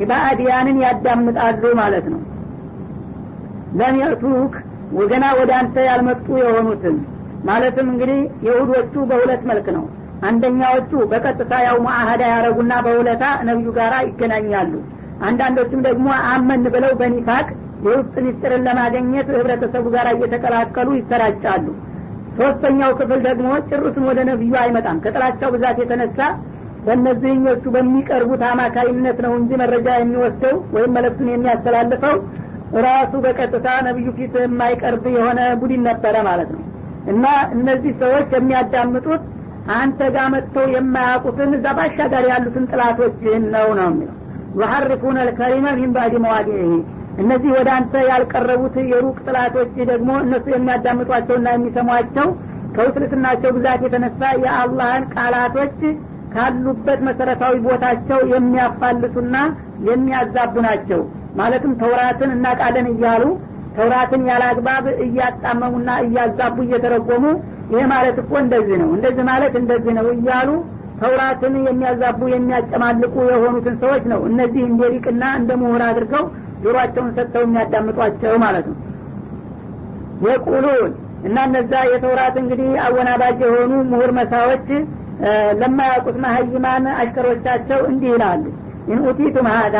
የባዕድያንን 0.00 0.78
ያዳምጣሉ 0.84 1.62
ማለት 1.80 2.06
ነው። 2.14 2.20
ለም 3.78 3.94
የእቱክ 4.00 4.54
ወገና 4.92 5.24
ወደ 5.38 5.50
አንተ 5.60 5.76
ያልመጡ 5.88 6.26
የሆኑትን 6.42 6.96
ማለትም 7.48 7.86
እንግዲህ 7.92 8.18
የሁዶቹ 8.46 8.94
በሁለት 9.10 9.42
መልክ 9.50 9.66
ነው። 9.76 9.84
አንደኛዎቹ 10.28 10.90
በቀጥታ 11.10 11.54
ያው 11.66 11.76
ሙአህዳ 11.84 12.22
ያረጉና 12.32 12.74
በውለታ 12.86 13.24
ነቢዩ 13.48 13.70
ጋራ 13.78 13.94
ይገናኛሉ። 14.06 14.72
አንዳንዶቹም 15.26 15.80
ደግሞ 15.88 16.06
አመን 16.30 16.62
ብለው 16.74 16.92
በኒፋቅ 17.00 17.46
የውስጥ 17.86 18.14
ሚስጥርን 18.26 18.64
ለማገኘት 18.68 19.28
ህብረተሰቡ 19.34 19.84
ጋር 19.94 20.06
እየተቀላቀሉ 20.12 20.88
ይሰራጫሉ። 20.98 21.66
ሶስተኛው 22.38 22.90
ክፍል 22.98 23.20
ደግሞ 23.26 23.50
ጭሩስን 23.68 24.04
ወደ 24.10 24.20
ነቢዩ 24.30 24.54
አይመጣም። 24.62 25.00
ከጥላቻው 25.04 25.50
ብዛት 25.54 25.78
የተነሳ 25.82 26.18
በእነዚህኞቹ 26.86 27.62
በሚቀርቡት 27.74 28.42
አማካይነት 28.50 29.18
ነው 29.24 29.32
እንጂ 29.38 29.50
መረጃ 29.62 29.88
የሚወስደው 29.98 30.56
ወይም 30.74 30.92
መለክቱን 30.96 31.30
የሚያስተላልፈው 31.32 32.16
ራሱ 32.86 33.12
በቀጥታ 33.24 33.68
ነቢዩ 33.86 34.08
ፊት 34.18 34.34
የማይቀርብ 34.42 35.04
የሆነ 35.16 35.40
ቡድን 35.60 35.82
ነበረ 35.88 36.16
ማለት 36.28 36.50
ነው 36.54 36.62
እና 37.06 37.24
እነዚህ 37.54 37.92
ሰዎች 38.02 38.28
የሚያዳምጡት 38.36 39.22
አንተ 39.76 40.00
ጋር 40.14 40.26
መጥተው 40.34 40.66
የማያውቁትን 40.74 41.52
እዛ 41.56 41.66
ባሻጋር 41.78 42.24
ያሉትን 42.30 42.66
ጥላቶችህን 42.72 43.44
ነው 43.54 43.68
ነው 43.78 43.88
የሚለው። 43.90 44.14
ዩሐርፉነ 44.58 45.18
ልከሪመ 45.28 45.66
ሚን 45.78 45.90
ባዕድ 45.96 46.48
እነዚህ 47.18 47.50
ወደ 47.56 47.68
አንተ 47.76 47.94
ያልቀረቡት 48.08 48.74
የሩቅ 48.90 49.16
ጥላቶች 49.26 49.74
ደግሞ 49.90 50.10
እነሱ 50.24 50.46
የሚያዳምጧቸውና 50.54 51.48
የሚሰሟቸው 51.54 52.28
ከውስልትናቸው 52.76 53.50
ብዛት 53.56 53.80
የተነሳ 53.84 54.22
የአላህን 54.42 55.04
ቃላቶች 55.14 55.78
ካሉበት 56.34 57.00
መሰረታዊ 57.06 57.54
ቦታቸው 57.66 58.18
የሚያፋልሱና 58.32 59.36
የሚያዛቡ 59.88 60.54
ናቸው። 60.66 61.00
ማለትም 61.38 61.72
ተውራትን 61.80 62.30
እናቃለን 62.36 62.86
እያሉ 62.92 63.24
ተውራትን 63.76 64.22
ያለ 64.30 64.44
እያጣመሙና 65.06 65.90
እያዛቡ 66.04 66.56
እየተረጎሙ 66.66 67.24
ይሄ 67.72 67.82
ማለት 67.92 68.16
እኮ 68.22 68.32
እንደዚህ 68.42 68.76
ነው 68.82 68.90
እንደዚህ 68.96 69.24
ማለት 69.30 69.54
እንደዚህ 69.60 69.92
ነው 69.98 70.08
እያሉ 70.14 70.50
ተውራትን 71.00 71.54
የሚያዛቡ 71.66 72.20
የሚያጨማልቁ 72.32 73.14
የሆኑትን 73.30 73.74
ሰዎች 73.82 74.04
ነው 74.12 74.20
እነዚህ 74.28 74.62
እንደ 74.68 74.82
ሊቅና 74.92 75.24
እንደ 75.40 75.50
ምሁር 75.62 75.82
አድርገው 75.88 76.24
ጆሮአቸውን 76.62 77.10
ሰጥተው 77.16 77.42
የሚያዳምጧቸው 77.46 78.34
ማለት 78.44 78.66
ነው። 78.70 78.76
የቁሉን 80.26 80.92
እና 81.26 81.36
እነዛ 81.48 81.72
የተውራት 81.92 82.36
እንግዲህ 82.42 82.70
አወናባጅ 82.84 83.38
የሆኑ 83.44 83.72
ምሁር 83.90 84.10
መሳዎች 84.18 84.66
ለማያውቁት 85.60 86.16
መሀይማን 86.24 86.86
አሽከሮቻቸው 86.94 87.80
እንዲህ 87.90 88.10
ይላሉ። 88.14 88.44
ኢንኡቲቱም 88.92 89.46
ሀዳ 89.54 89.76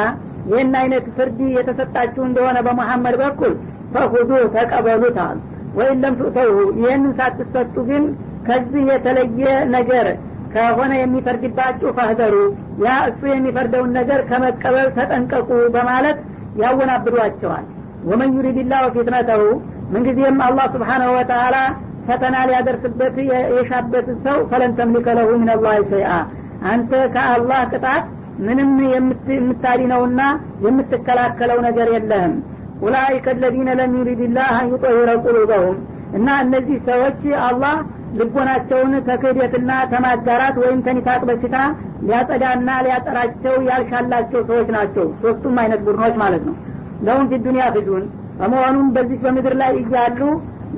ይህን 0.50 0.74
አይነት 0.80 1.06
ፍርድ 1.16 1.38
የተሰጣችሁ 1.56 2.22
እንደሆነ 2.28 2.58
በመሐመድ 2.66 3.16
በኩል 3.22 3.54
ፈሁዱ 3.96 4.30
ተቀበሉት 4.54 5.18
አሉ 5.24 5.38
ወይም 5.78 5.98
ለም 6.02 6.14
ትእተው 6.20 6.50
ይህንን 6.80 7.12
ሳትሰጡ 7.18 7.74
ግን 7.88 8.04
ከዚህ 8.46 8.82
የተለየ 8.90 9.44
ነገር 9.74 10.06
ከሆነ 10.54 10.92
የሚፈርድባችሁ 10.98 11.88
ፈህደሩ። 11.96 12.34
ያ 12.84 12.92
እሱ 13.08 13.20
የሚፈርደውን 13.30 13.90
ነገር 13.98 14.20
ከመቀበል 14.30 14.88
ተጠንቀቁ 14.96 15.48
በማለት 15.74 16.18
ያወናብዷቸዋል። 16.62 17.64
ወመን 18.08 18.32
ዩሪድ 18.36 18.58
ላሁ 18.72 18.86
ፊትነተሁ 18.94 19.42
ምንጊዜም 19.92 20.38
አላህ 20.46 20.66
ስብሓናሁ 20.74 21.10
ወተላ 21.18 21.56
ፈተና 22.08 22.36
ሊያደርስበት 22.48 23.16
የሻበት 23.52 24.08
ሰው 24.26 24.38
ፈለን 24.50 24.74
ተምሊከ 24.78 25.16
ለሁ 25.18 25.30
አንተ 26.66 26.92
ከአላህ 27.14 27.60
ቅጣት 27.72 28.04
ምንም 28.46 28.70
የምታድነውና 28.92 30.20
የምትከላከለው 30.64 31.58
ነገር 31.66 31.88
የለህም 31.94 32.34
أولئك 32.82 33.26
الذين 33.34 33.68
لم 33.78 33.92
يرد 33.98 34.22
الله 34.36 34.56
أن 34.70 34.83
يطهر 34.83 35.10
قلوبهم። 35.24 35.76
እና 36.16 36.28
እነዚህ 36.42 36.78
ሰዎች 36.88 37.20
አላህ 37.46 37.76
ልቦናቸውን 38.18 38.92
ተክህደትና 39.08 39.70
ተማጋራት 39.92 40.56
ወይም 40.62 40.78
ተኒፋቅ 40.86 41.20
በሽታ 41.30 41.56
ሊያጸዳና 42.02 42.68
ሊያጠራቸው 42.86 43.54
ያልሻላቸው 43.68 44.40
ሰዎች 44.50 44.68
ናቸው። 44.76 45.06
ሶስቱም 45.22 45.56
አይነት 45.62 45.80
ቡድኖች 45.86 46.14
ማለት 46.22 46.44
ነው። 46.48 46.54
لهم 47.02 47.24
في 47.30 47.40
الدنيا 47.46 47.64
خزي። 47.74 48.04
በመሆኑም 48.38 48.86
በዚህ 48.94 49.18
በምድር 49.22 49.54
ላይ 49.60 49.72
እያሉ 49.82 50.20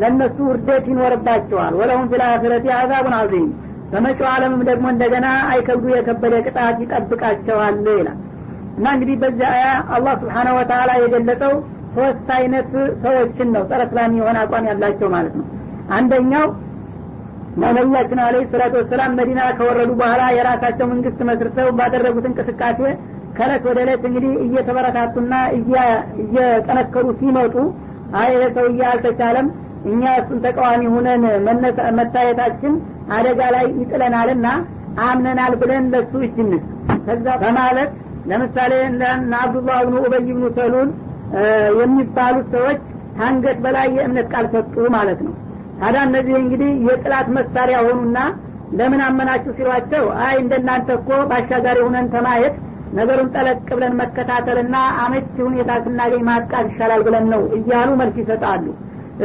ለእነሱ 0.00 0.36
ውርደት 0.48 0.84
ይኖርባቸዋል። 0.92 1.72
ولهم 1.78 2.06
في 2.10 2.24
الآخرة 2.24 2.66
عذاب 2.76 3.14
عظيم 3.18 3.46
በመጪው 3.92 4.26
ዓለምም 4.32 4.62
ደግሞ 4.68 4.86
እንደገና 4.94 5.26
አይከብዱ 5.50 5.88
የከበደ 5.92 6.34
ቅጣት 6.46 6.78
ይጠብቃቸዋል 6.84 7.76
ይላል። 7.92 8.18
እና 8.78 8.86
እንግዲህ 8.94 9.16
በዚህ 9.22 9.46
አያ 9.52 9.64
አላህ 9.96 10.14
ስብሓነሁ 10.20 10.54
ወተላ 10.58 10.90
የገለጸው 11.02 11.54
ሶስት 11.94 12.28
አይነት 12.36 12.70
ሰዎችን 13.04 13.48
ነው 13.54 13.62
ጸረ 13.70 13.82
እስላሚ 13.88 14.14
የሆነ 14.20 14.38
አቋም 14.44 14.66
ያላቸው 14.70 15.08
ማለት 15.14 15.34
ነው። 15.38 15.46
አንደኛው 15.96 16.46
ነቢያችን 17.64 18.18
አለ 18.24 18.36
ሰላቱ 18.50 18.74
ወሰላም 18.80 19.14
መዲና 19.18 19.40
ከወረዱ 19.58 19.90
በኋላ 20.00 20.22
የራሳቸው 20.36 20.86
መንግስት 20.92 21.20
መስርተው 21.28 21.68
ባደረጉት 21.78 22.26
እንቅስቃሴ 22.30 22.80
ከእለት 23.36 23.64
ወደ 23.68 23.78
እለት 23.84 24.02
እንግዲህ 24.08 24.32
እየተበረታቱና 24.44 25.34
እየጠነከሩ 26.22 27.06
ሲመጡ 27.20 27.54
አይ 28.20 28.30
ሰውዬ 28.56 28.80
አልተቻለም 28.90 29.48
እኛ 29.90 30.02
እሱን 30.20 30.38
ተቃዋሚ 30.44 30.82
ሁነን 30.94 31.24
መታየታችን 31.98 32.72
አደጋ 33.16 33.40
ላይ 33.54 33.66
ይጥለናልና 33.80 34.46
አምነናል 35.06 35.52
ብለን 35.60 35.84
ለሱ 35.92 36.12
እጅንስ 36.26 36.64
ከዛ 37.06 37.26
በማለት 37.42 37.90
ለምሳሌ 38.30 38.72
እነ 38.88 39.02
አብዱላህ 39.42 39.78
ብኑ 39.86 39.96
ኡበይ 40.06 40.24
ብኑ 40.28 40.46
ሰሉል 40.58 40.88
የሚባሉት 41.80 42.46
ሰዎች 42.54 42.80
ከአንገት 43.16 43.58
በላይ 43.64 43.86
የእምነት 43.96 44.26
ቃል 44.32 44.46
ሰጡ 44.52 44.74
ማለት 44.96 45.20
ነው። 45.26 45.34
ታዲያ 45.80 46.02
እነዚህ 46.08 46.34
እንግዲህ 46.42 46.70
የጥላት 46.88 47.28
መሳሪያ 47.36 47.78
ሆኑና 47.86 48.18
ለምን 48.78 49.00
አመናችሁ 49.04 49.52
ሲሏቸው 49.58 50.04
አይ 50.24 50.34
እንደናንተ 50.42 50.88
እኮ 50.98 51.10
በአሻጋሪ 51.30 51.78
ሁነን 51.86 52.08
ተማየት 52.14 52.56
ነገሩን 52.98 53.28
ጠለቅ 53.34 53.66
ብለን 53.70 53.94
መከታተልና 54.00 54.76
አመቺ 55.02 55.34
ሁኔታ 55.46 55.70
ስናገኝ 55.84 56.22
ማጥቃት 56.28 56.66
ይሻላል 56.70 57.02
ብለን 57.06 57.26
ነው 57.32 57.42
እያሉ 57.58 57.88
መልስ 58.00 58.16
ይሰጣሉ። 58.22 58.66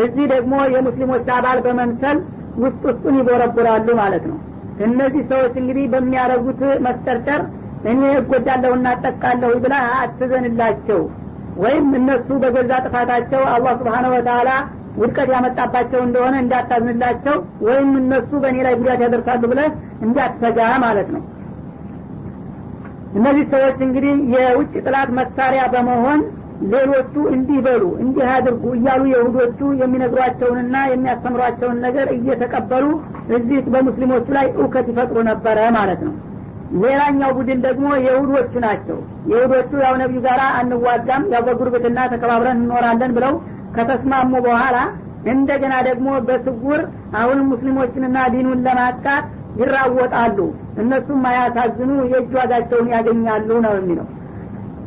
እዚህ 0.03 0.25
ደግሞ 0.33 0.53
የሙስሊሞች 0.73 1.27
አባል 1.35 1.59
በመምሰል 1.65 2.17
ውስጥ 2.63 2.81
ውስጡን 2.87 3.17
ይቦረቡራሉ 3.19 3.87
ማለት 4.01 4.23
ነው። 4.31 4.37
እነዚህ 4.85 5.23
ሰዎች 5.31 5.53
እንግዲህ 5.61 5.85
በሚያደርጉት 5.93 6.61
መስጠርጠር 6.85 7.41
እኔ 7.91 8.01
እጎዳለሁ 8.19 8.71
እናጠቃለሁ 8.77 9.51
ብላ 9.63 9.75
አትዘንላቸው 10.01 11.01
ወይም 11.61 11.87
እነሱ 11.97 12.27
በገዛ 12.43 12.71
ጥፋታቸው 12.85 13.41
አላህ 13.53 13.73
ስብሓነ 13.81 14.05
ወተላ 14.13 14.49
ውድቀት 14.99 15.29
ያመጣባቸው 15.33 16.01
እንደሆነ 16.05 16.35
እንዳታዝንላቸው 16.41 17.35
ወይም 17.67 17.91
እነሱ 17.99 18.31
በእኔ 18.43 18.57
ላይ 18.65 18.73
ጉዳት 18.81 18.99
ያደርሳሉ 19.05 19.43
ብለህ 19.51 19.69
እንዳትሰጋ 20.05 20.59
ማለት 20.83 21.07
ነው። 21.15 21.21
እነዚህ 23.17 23.45
ሰዎች 23.53 23.79
እንግዲህ 23.87 24.13
የውጭ 24.35 24.73
ጥላት 24.85 25.09
መሳሪያ 25.17 25.63
በመሆን 25.73 26.21
ሌሎቹ 26.73 27.13
እንዲህ 27.35 27.59
በሉ 27.65 27.83
እንዲህ 28.03 28.25
አድርጉ 28.33 28.63
እያሉ 28.77 29.01
የሁዶቹ 29.11 29.59
የሚነግሯቸውንና 29.81 30.75
የሚያስተምሯቸውን 30.91 31.79
ነገር 31.85 32.07
እየተቀበሉ 32.17 32.85
እዚህ 33.37 33.59
በሙስሊሞቹ 33.73 34.27
ላይ 34.37 34.47
እውከት 34.57 34.87
ይፈጥሩ 34.91 35.17
ነበረ 35.31 35.59
ማለት 35.77 36.01
ነው። 36.07 36.13
ሌላኛው 36.83 37.31
ቡድን 37.37 37.59
ደግሞ 37.65 37.87
የሁዶቹ 38.05 38.53
ናቸው 38.65 38.99
የሁዶቹ 39.31 39.71
ያው 39.85 39.93
ነቢዩ 40.01 40.19
ጋር 40.25 40.39
አንዋጋም 40.59 41.23
ያው 41.33 41.41
በጉርብትና 41.47 41.99
ተከባብረን 42.13 42.59
እንኖራለን 42.59 43.11
ብለው 43.17 43.33
ከተስማሙ 43.75 44.33
በኋላ 44.47 44.77
እንደገና 45.31 45.73
ደግሞ 45.87 46.07
በስጉር 46.27 46.81
አሁንም 47.19 47.47
ሙስሊሞችንና 47.51 48.17
ዲኑን 48.33 48.59
ለማጥቃት 48.65 49.25
ይራወጣሉ። 49.59 50.37
እነሱም 50.81 51.23
አያሳዝኑ 51.29 51.91
የእጅ 52.11 52.31
ዋጋቸውን 52.39 52.87
ያገኛሉ 52.93 53.49
ነው 53.65 53.73
የሚለው። 53.79 54.07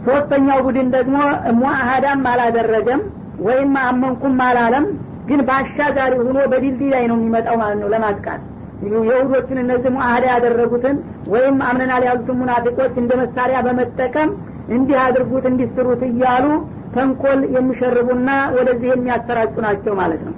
ሶስተኛው 0.06 0.58
ቡድን 0.66 0.88
ደግሞ 0.96 1.16
ሙአሃዳም 1.60 2.22
አላደረገም 2.32 3.00
ወይም 3.46 3.72
አመንኩም 3.84 4.36
አላለም 4.46 4.84
ግን 5.28 5.40
በአሻጋሪ 5.48 6.12
ሆኖ 6.20 6.38
በድልድይ 6.52 6.90
ላይ 6.94 7.04
ነው 7.10 7.16
የሚመጣው 7.18 7.56
ማለት 7.62 7.78
ነው 7.82 7.88
ለማጥቃት 7.94 8.42
የሁዶችን 8.84 9.58
እነዚህ 9.62 9.90
ሙአሃዳ 9.94 10.24
ያደረጉትን 10.32 10.96
ወይም 11.32 11.56
አምነናል 11.68 12.02
ያሉትን 12.08 12.36
ሙናፊቆች 12.40 12.94
እንደ 13.02 13.12
መሳሪያ 13.22 13.58
በመጠቀም 13.66 14.30
እንዲህ 14.76 14.96
አድርጉት 15.04 15.44
እንዲስሩት 15.50 16.02
እያሉ 16.08 16.46
ተንኮል 16.94 17.40
የሚሸርቡና 17.56 18.28
ወደዚህ 18.56 18.88
የሚያሰራጩ 18.92 19.54
ናቸው 19.66 19.94
ማለት 20.00 20.22
ነው። 20.28 20.34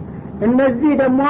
እነዚህ 0.47 0.91
ደግሞ 1.03 1.23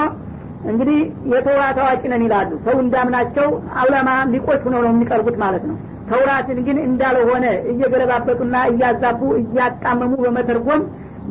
እንግዲህ 0.70 0.98
የተውራት 1.32 1.78
አዋቂ 1.82 2.02
ነን 2.12 2.22
ይላሉ። 2.26 2.50
ሰው 2.64 2.76
እንዳምናቸው 2.84 3.46
አውለማ 3.80 4.10
ሊቆች 4.32 4.62
ሆነው 4.66 4.80
ነው 4.84 4.90
የሚቀርቡት 4.92 5.36
ማለት 5.44 5.64
ነው። 5.70 5.76
ተውራትን 6.10 6.58
ግን 6.66 6.78
እንዳልሆነ 6.86 7.44
እየገለባበጡና 7.72 8.56
እያዛቡ 8.70 9.20
እያጣመሙ 9.40 10.12
በመተርጎም 10.24 10.82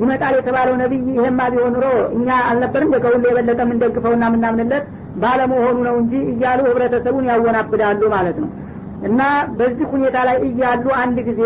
ይመጣል 0.02 0.34
የተባለው 0.40 0.76
ነቢይ 0.82 1.04
ይሄማ 1.12 1.42
ቢሆን 1.54 1.72
ኑሮ 1.76 1.86
እኛ 2.18 2.28
አልነበርም። 2.50 2.92
ከሁሉ 2.98 3.24
የበለጠ 3.30 3.60
የምንደግፈውና 3.66 4.24
የምናምንለት 4.30 4.86
ባለመሆኑ 5.18 5.78
ነው 5.88 5.96
እንጂ 6.02 6.14
እያሉ 6.32 6.60
ህብረተሰቡን 6.68 7.28
ያወናብዳሉ 7.32 8.02
ማለት 8.16 8.38
ነው። 8.44 8.50
እና 9.08 9.22
በዚህ 9.58 9.88
ሁኔታ 9.94 10.18
ላይ 10.28 10.38
እያሉ 10.48 10.86
አንድ 11.02 11.18
ጊዜ 11.28 11.42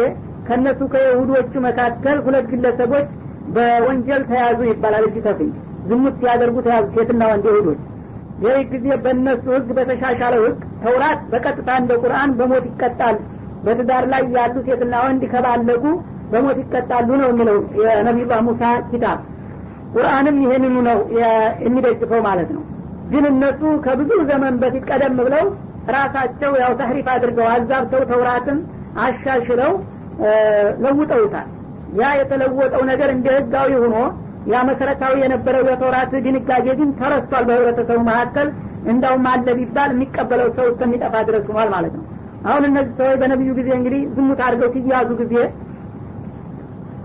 ከእነሱ 0.47 0.81
ከይሁዶቹ 0.93 1.53
መካከል 1.65 2.17
ሁለት 2.25 2.45
ግለሰቦች 2.53 3.07
በወንጀል 3.55 4.21
ተያዙ 4.29 4.59
ይባላል። 4.69 5.05
እጅ 5.09 5.17
ተፍኝ 5.27 5.49
ዝሙት 5.89 6.15
ሲያደርጉ 6.21 6.57
ተያዙ 6.67 6.85
ሴትና 6.95 7.21
ወንድ 7.31 7.45
ይሁዶች። 7.51 7.79
ይህ 8.43 8.61
ጊዜ 8.71 8.87
በእነሱ 9.03 9.45
ህግ 9.55 9.67
በተሻሻለው 9.77 10.43
ህግ 10.47 10.59
ተውራት 10.83 11.19
በቀጥታ 11.31 11.69
እንደ 11.81 11.91
ቁርአን 12.03 12.31
በሞት 12.39 12.65
ይቀጣል። 12.71 13.17
በትዳር 13.65 14.03
ላይ 14.11 14.23
ያሉ 14.35 14.55
ሴትና 14.67 14.93
ወንድ 15.05 15.23
ከባለጉ 15.33 15.83
በሞት 16.31 16.57
ይቀጣሉ 16.63 17.09
ነው 17.21 17.29
የሚለው 17.31 17.57
የነቢዩላህ 17.81 18.39
ሙሳ 18.47 18.61
ኪታብ። 18.91 19.19
ቁርአንም 19.95 20.37
ይህንኑ 20.43 20.75
ነው 20.87 20.99
የሚደግፈው 21.65 22.21
ማለት 22.27 22.49
ነው 22.55 22.61
ግን 23.11 23.25
እነሱ 23.31 23.61
ከብዙ 23.85 24.11
ዘመን 24.29 24.55
በፊት 24.61 24.83
ቀደም 24.91 25.15
ብለው 25.19 25.45
ራሳቸው 25.95 26.51
ያው 26.61 26.71
ተህሪፍ 26.79 27.07
አድርገው 27.13 27.47
አዛብተው 27.53 28.03
ተውራትን 28.11 28.57
አሻሽለው 29.05 29.71
ለውጠውታል። 30.83 31.47
ያ 31.99 32.09
የተለወጠው 32.19 32.83
ነገር 32.91 33.09
እንደ 33.15 33.27
ህጋዊ 33.37 33.71
ሆኖ 33.83 33.95
ያ 34.51 34.59
መሰረታዊ 34.69 35.15
የነበረው 35.23 35.63
የተውራት 35.69 36.13
ድንጋጌ 36.25 36.67
ግን 36.79 36.89
ተረስቷል 36.99 37.43
በህብረተሰቡ 37.49 37.99
መካከል። 38.09 38.47
እንዳውም 38.91 39.25
አለ 39.31 39.47
ቢባል 39.57 39.89
የሚቀበለው 39.93 40.47
ሰው 40.57 40.65
እስከሚጠፋ 40.71 41.15
ድረስ 41.27 41.43
ሆኗል 41.51 41.69
ማለት 41.75 41.93
ነው። 41.97 42.05
አሁን 42.47 42.63
እነዚህ 42.69 42.93
ሰዎች 42.99 43.17
በነቢዩ 43.21 43.51
ጊዜ 43.59 43.69
እንግዲህ 43.77 44.01
ዝሙት 44.15 44.39
አድርገው 44.45 44.69
ሲያዙ 44.77 45.09
ጊዜ 45.21 45.35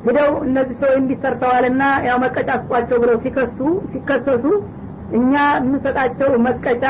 ሂደው 0.06 0.30
እነዚህ 0.46 0.76
ሰዎች 0.82 0.96
እንዲሰርተዋልና 1.00 1.82
ያው 2.08 2.16
መቀጫ 2.24 2.48
ስጧቸው 2.62 2.98
ብለው 3.02 3.16
ሲከሱ 3.24 3.58
ሲከሰሱ 3.92 4.44
እኛ 5.16 5.32
የምንሰጣቸው 5.56 6.30
መቀጫ 6.46 6.84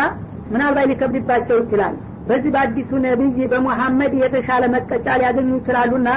ምናልባት 0.53 0.87
ሊከብድባቸው 0.91 1.57
ይችላል። 1.63 1.95
በዚህ 2.29 2.51
በአዲሱ 2.55 2.91
ነቢይ 3.05 3.47
በሙሐመድ 3.53 4.13
የተሻለ 4.23 4.65
መቀጫ 4.75 5.07
ሊያገኙ 5.21 5.51
ይችላሉና 5.59 6.09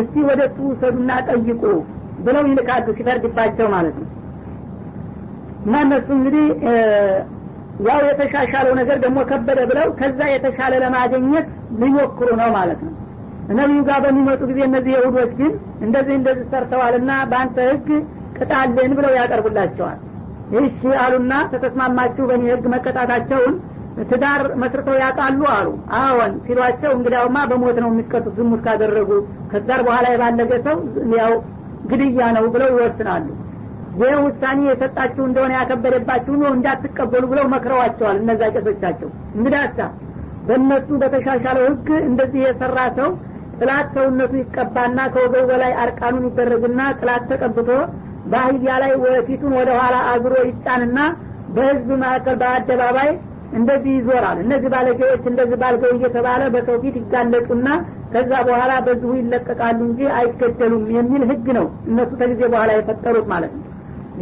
እስቲ 0.00 0.14
ወደ 0.28 0.40
እሱ 0.48 0.58
ውሰዱና 0.70 1.12
ጠይቁ 1.28 1.62
ብለው 2.24 2.44
ይልካሉ 2.50 2.86
ሲፈርድባቸው 2.98 3.66
ማለት 3.74 3.96
ነው። 4.02 4.08
እና 5.64 5.74
እነሱ 5.86 6.08
እንግዲህ 6.18 6.46
ያው 7.86 8.00
የተሻሻለው 8.08 8.72
ነገር 8.80 8.96
ደግሞ 9.04 9.18
ከበደ 9.28 9.60
ብለው 9.70 9.86
ከዛ 10.00 10.20
የተሻለ 10.32 10.72
ለማግኘት 10.84 11.46
ሊሞክሩ 11.80 12.28
ነው 12.40 12.50
ማለት 12.56 12.80
ነው። 12.86 12.92
ነቢዩ 13.58 13.80
ጋር 13.88 13.98
በሚመጡ 14.04 14.40
ጊዜ 14.50 14.60
እነዚህ 14.68 14.92
የሁዶች 14.96 15.30
ግን 15.40 15.52
እንደዚህ 15.80 16.14
እንደዚህ 16.20 16.44
ሰርተዋልና 16.52 17.12
በአንተ 17.30 17.56
ህግ 17.70 17.88
ቅጣልን 18.38 18.92
ብለው 18.98 19.12
ያቀርቡላቸዋል 19.18 19.98
ይህሺ 20.52 20.80
አሉና 21.02 21.34
ተተስማማችሁ 21.52 22.24
በእኔ 22.30 22.44
ህግ 22.52 22.64
መቀጣታቸውን 22.74 23.54
ትዳር 24.10 24.42
መስርተው 24.60 24.96
ያውቃሉ 25.02 25.40
አሉ። 25.54 25.68
አዎን 25.98 26.32
ሲሏቸው 26.44 26.90
እንግዲያውማ 26.96 27.38
በሞት 27.50 27.78
ነው 27.82 27.90
የሚቀጡት 27.92 28.34
ዝሙት 28.38 28.60
ካደረጉ። 28.66 29.10
ከትዳር 29.50 29.80
በኋላ 29.86 30.06
የባለገ 30.12 30.52
ሰው 30.66 30.76
ያው 31.18 31.32
ግድያ 31.90 32.26
ነው 32.36 32.44
ብለው 32.54 32.70
ይወስናሉ። 32.74 33.26
ይህ 34.00 34.14
ውሳኔ 34.26 34.60
የሰጣችሁ 34.68 35.22
እንደሆነ 35.26 35.52
ያከበደባችሁ 35.58 36.34
ነው 36.42 36.50
እንዳትቀበሉ 36.56 37.24
ብለው 37.32 37.46
መክረዋቸዋል 37.54 38.16
እነዛ 38.22 38.42
ቄሶቻቸው። 38.54 39.08
እንግዳሳ 39.36 39.78
በእነሱ 40.46 40.88
በተሻሻለው 41.02 41.66
ህግ 41.68 41.88
እንደዚህ 42.06 42.40
የሰራ 42.46 42.78
ሰው 42.98 43.10
ጥላት 43.58 43.88
ሰውነቱ 43.96 44.32
ይቀባና 44.40 44.98
ከወገቡ 45.12 45.42
በላይ 45.50 45.72
አርቃኑን 45.82 46.24
ይደረግና 46.28 46.80
ጥላት 47.00 47.24
ተቀብቶ 47.32 47.68
በአህያ 48.32 48.76
ላይ 48.82 48.92
ፊቱን 49.28 49.52
ወደ 49.60 49.70
ኋላ 49.80 49.96
አዝሮ 50.12 50.34
ይጫንና 50.48 50.98
በህዝብ 51.56 51.90
መካከል 52.02 52.36
በአደባባይ 52.42 53.10
እንደዚህ 53.58 53.92
ይዞራል። 53.96 54.38
እነዚህ 54.44 54.68
ባለጌዎች 54.74 55.24
እንደዚህ 55.30 55.56
ባልገው 55.62 55.90
እየተባለ 55.96 56.42
በሰው 56.54 56.76
ፊት 56.84 56.94
ይጋለጡና 57.00 57.66
ከዛ 58.12 58.32
በኋላ 58.48 58.72
በዚሁ 58.86 59.10
ይለቀቃሉ 59.18 59.80
እንጂ 59.88 60.00
አይገደሉም 60.18 60.84
የሚል 60.96 61.22
ህግ 61.30 61.46
ነው 61.58 61.66
እነሱ 61.90 62.10
ከጊዜ 62.20 62.40
በኋላ 62.52 62.70
የፈጠሩት 62.78 63.26
ማለት 63.32 63.52
ነው። 63.56 63.66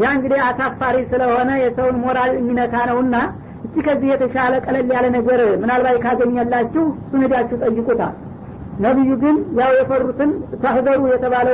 ያ 0.01 0.11
እንግዲህ 0.17 0.41
አሳፋሪ 0.49 0.97
ስለሆነ 1.13 1.51
የሰውን 1.63 1.97
ሞራል 2.03 2.33
የሚነካ 2.37 2.75
ነውና 2.91 3.17
እስቲ 3.65 3.77
ከዚህ 3.87 4.09
የተሻለ 4.13 4.55
ቀለል 4.67 4.91
ያለ 4.95 5.07
ነገር 5.17 5.41
ምናልባት 5.63 5.97
ካገኘላችሁ 6.05 6.85
እሱን 6.99 7.23
ሄዳችሁ 7.25 7.57
ጠይቁታል። 7.65 8.15
ነቢዩ 8.85 9.11
ግን 9.23 9.37
ያው 9.59 9.73
የፈሩትን 9.79 10.31
ታህዘሩ 10.63 11.01
የተባለው 11.13 11.49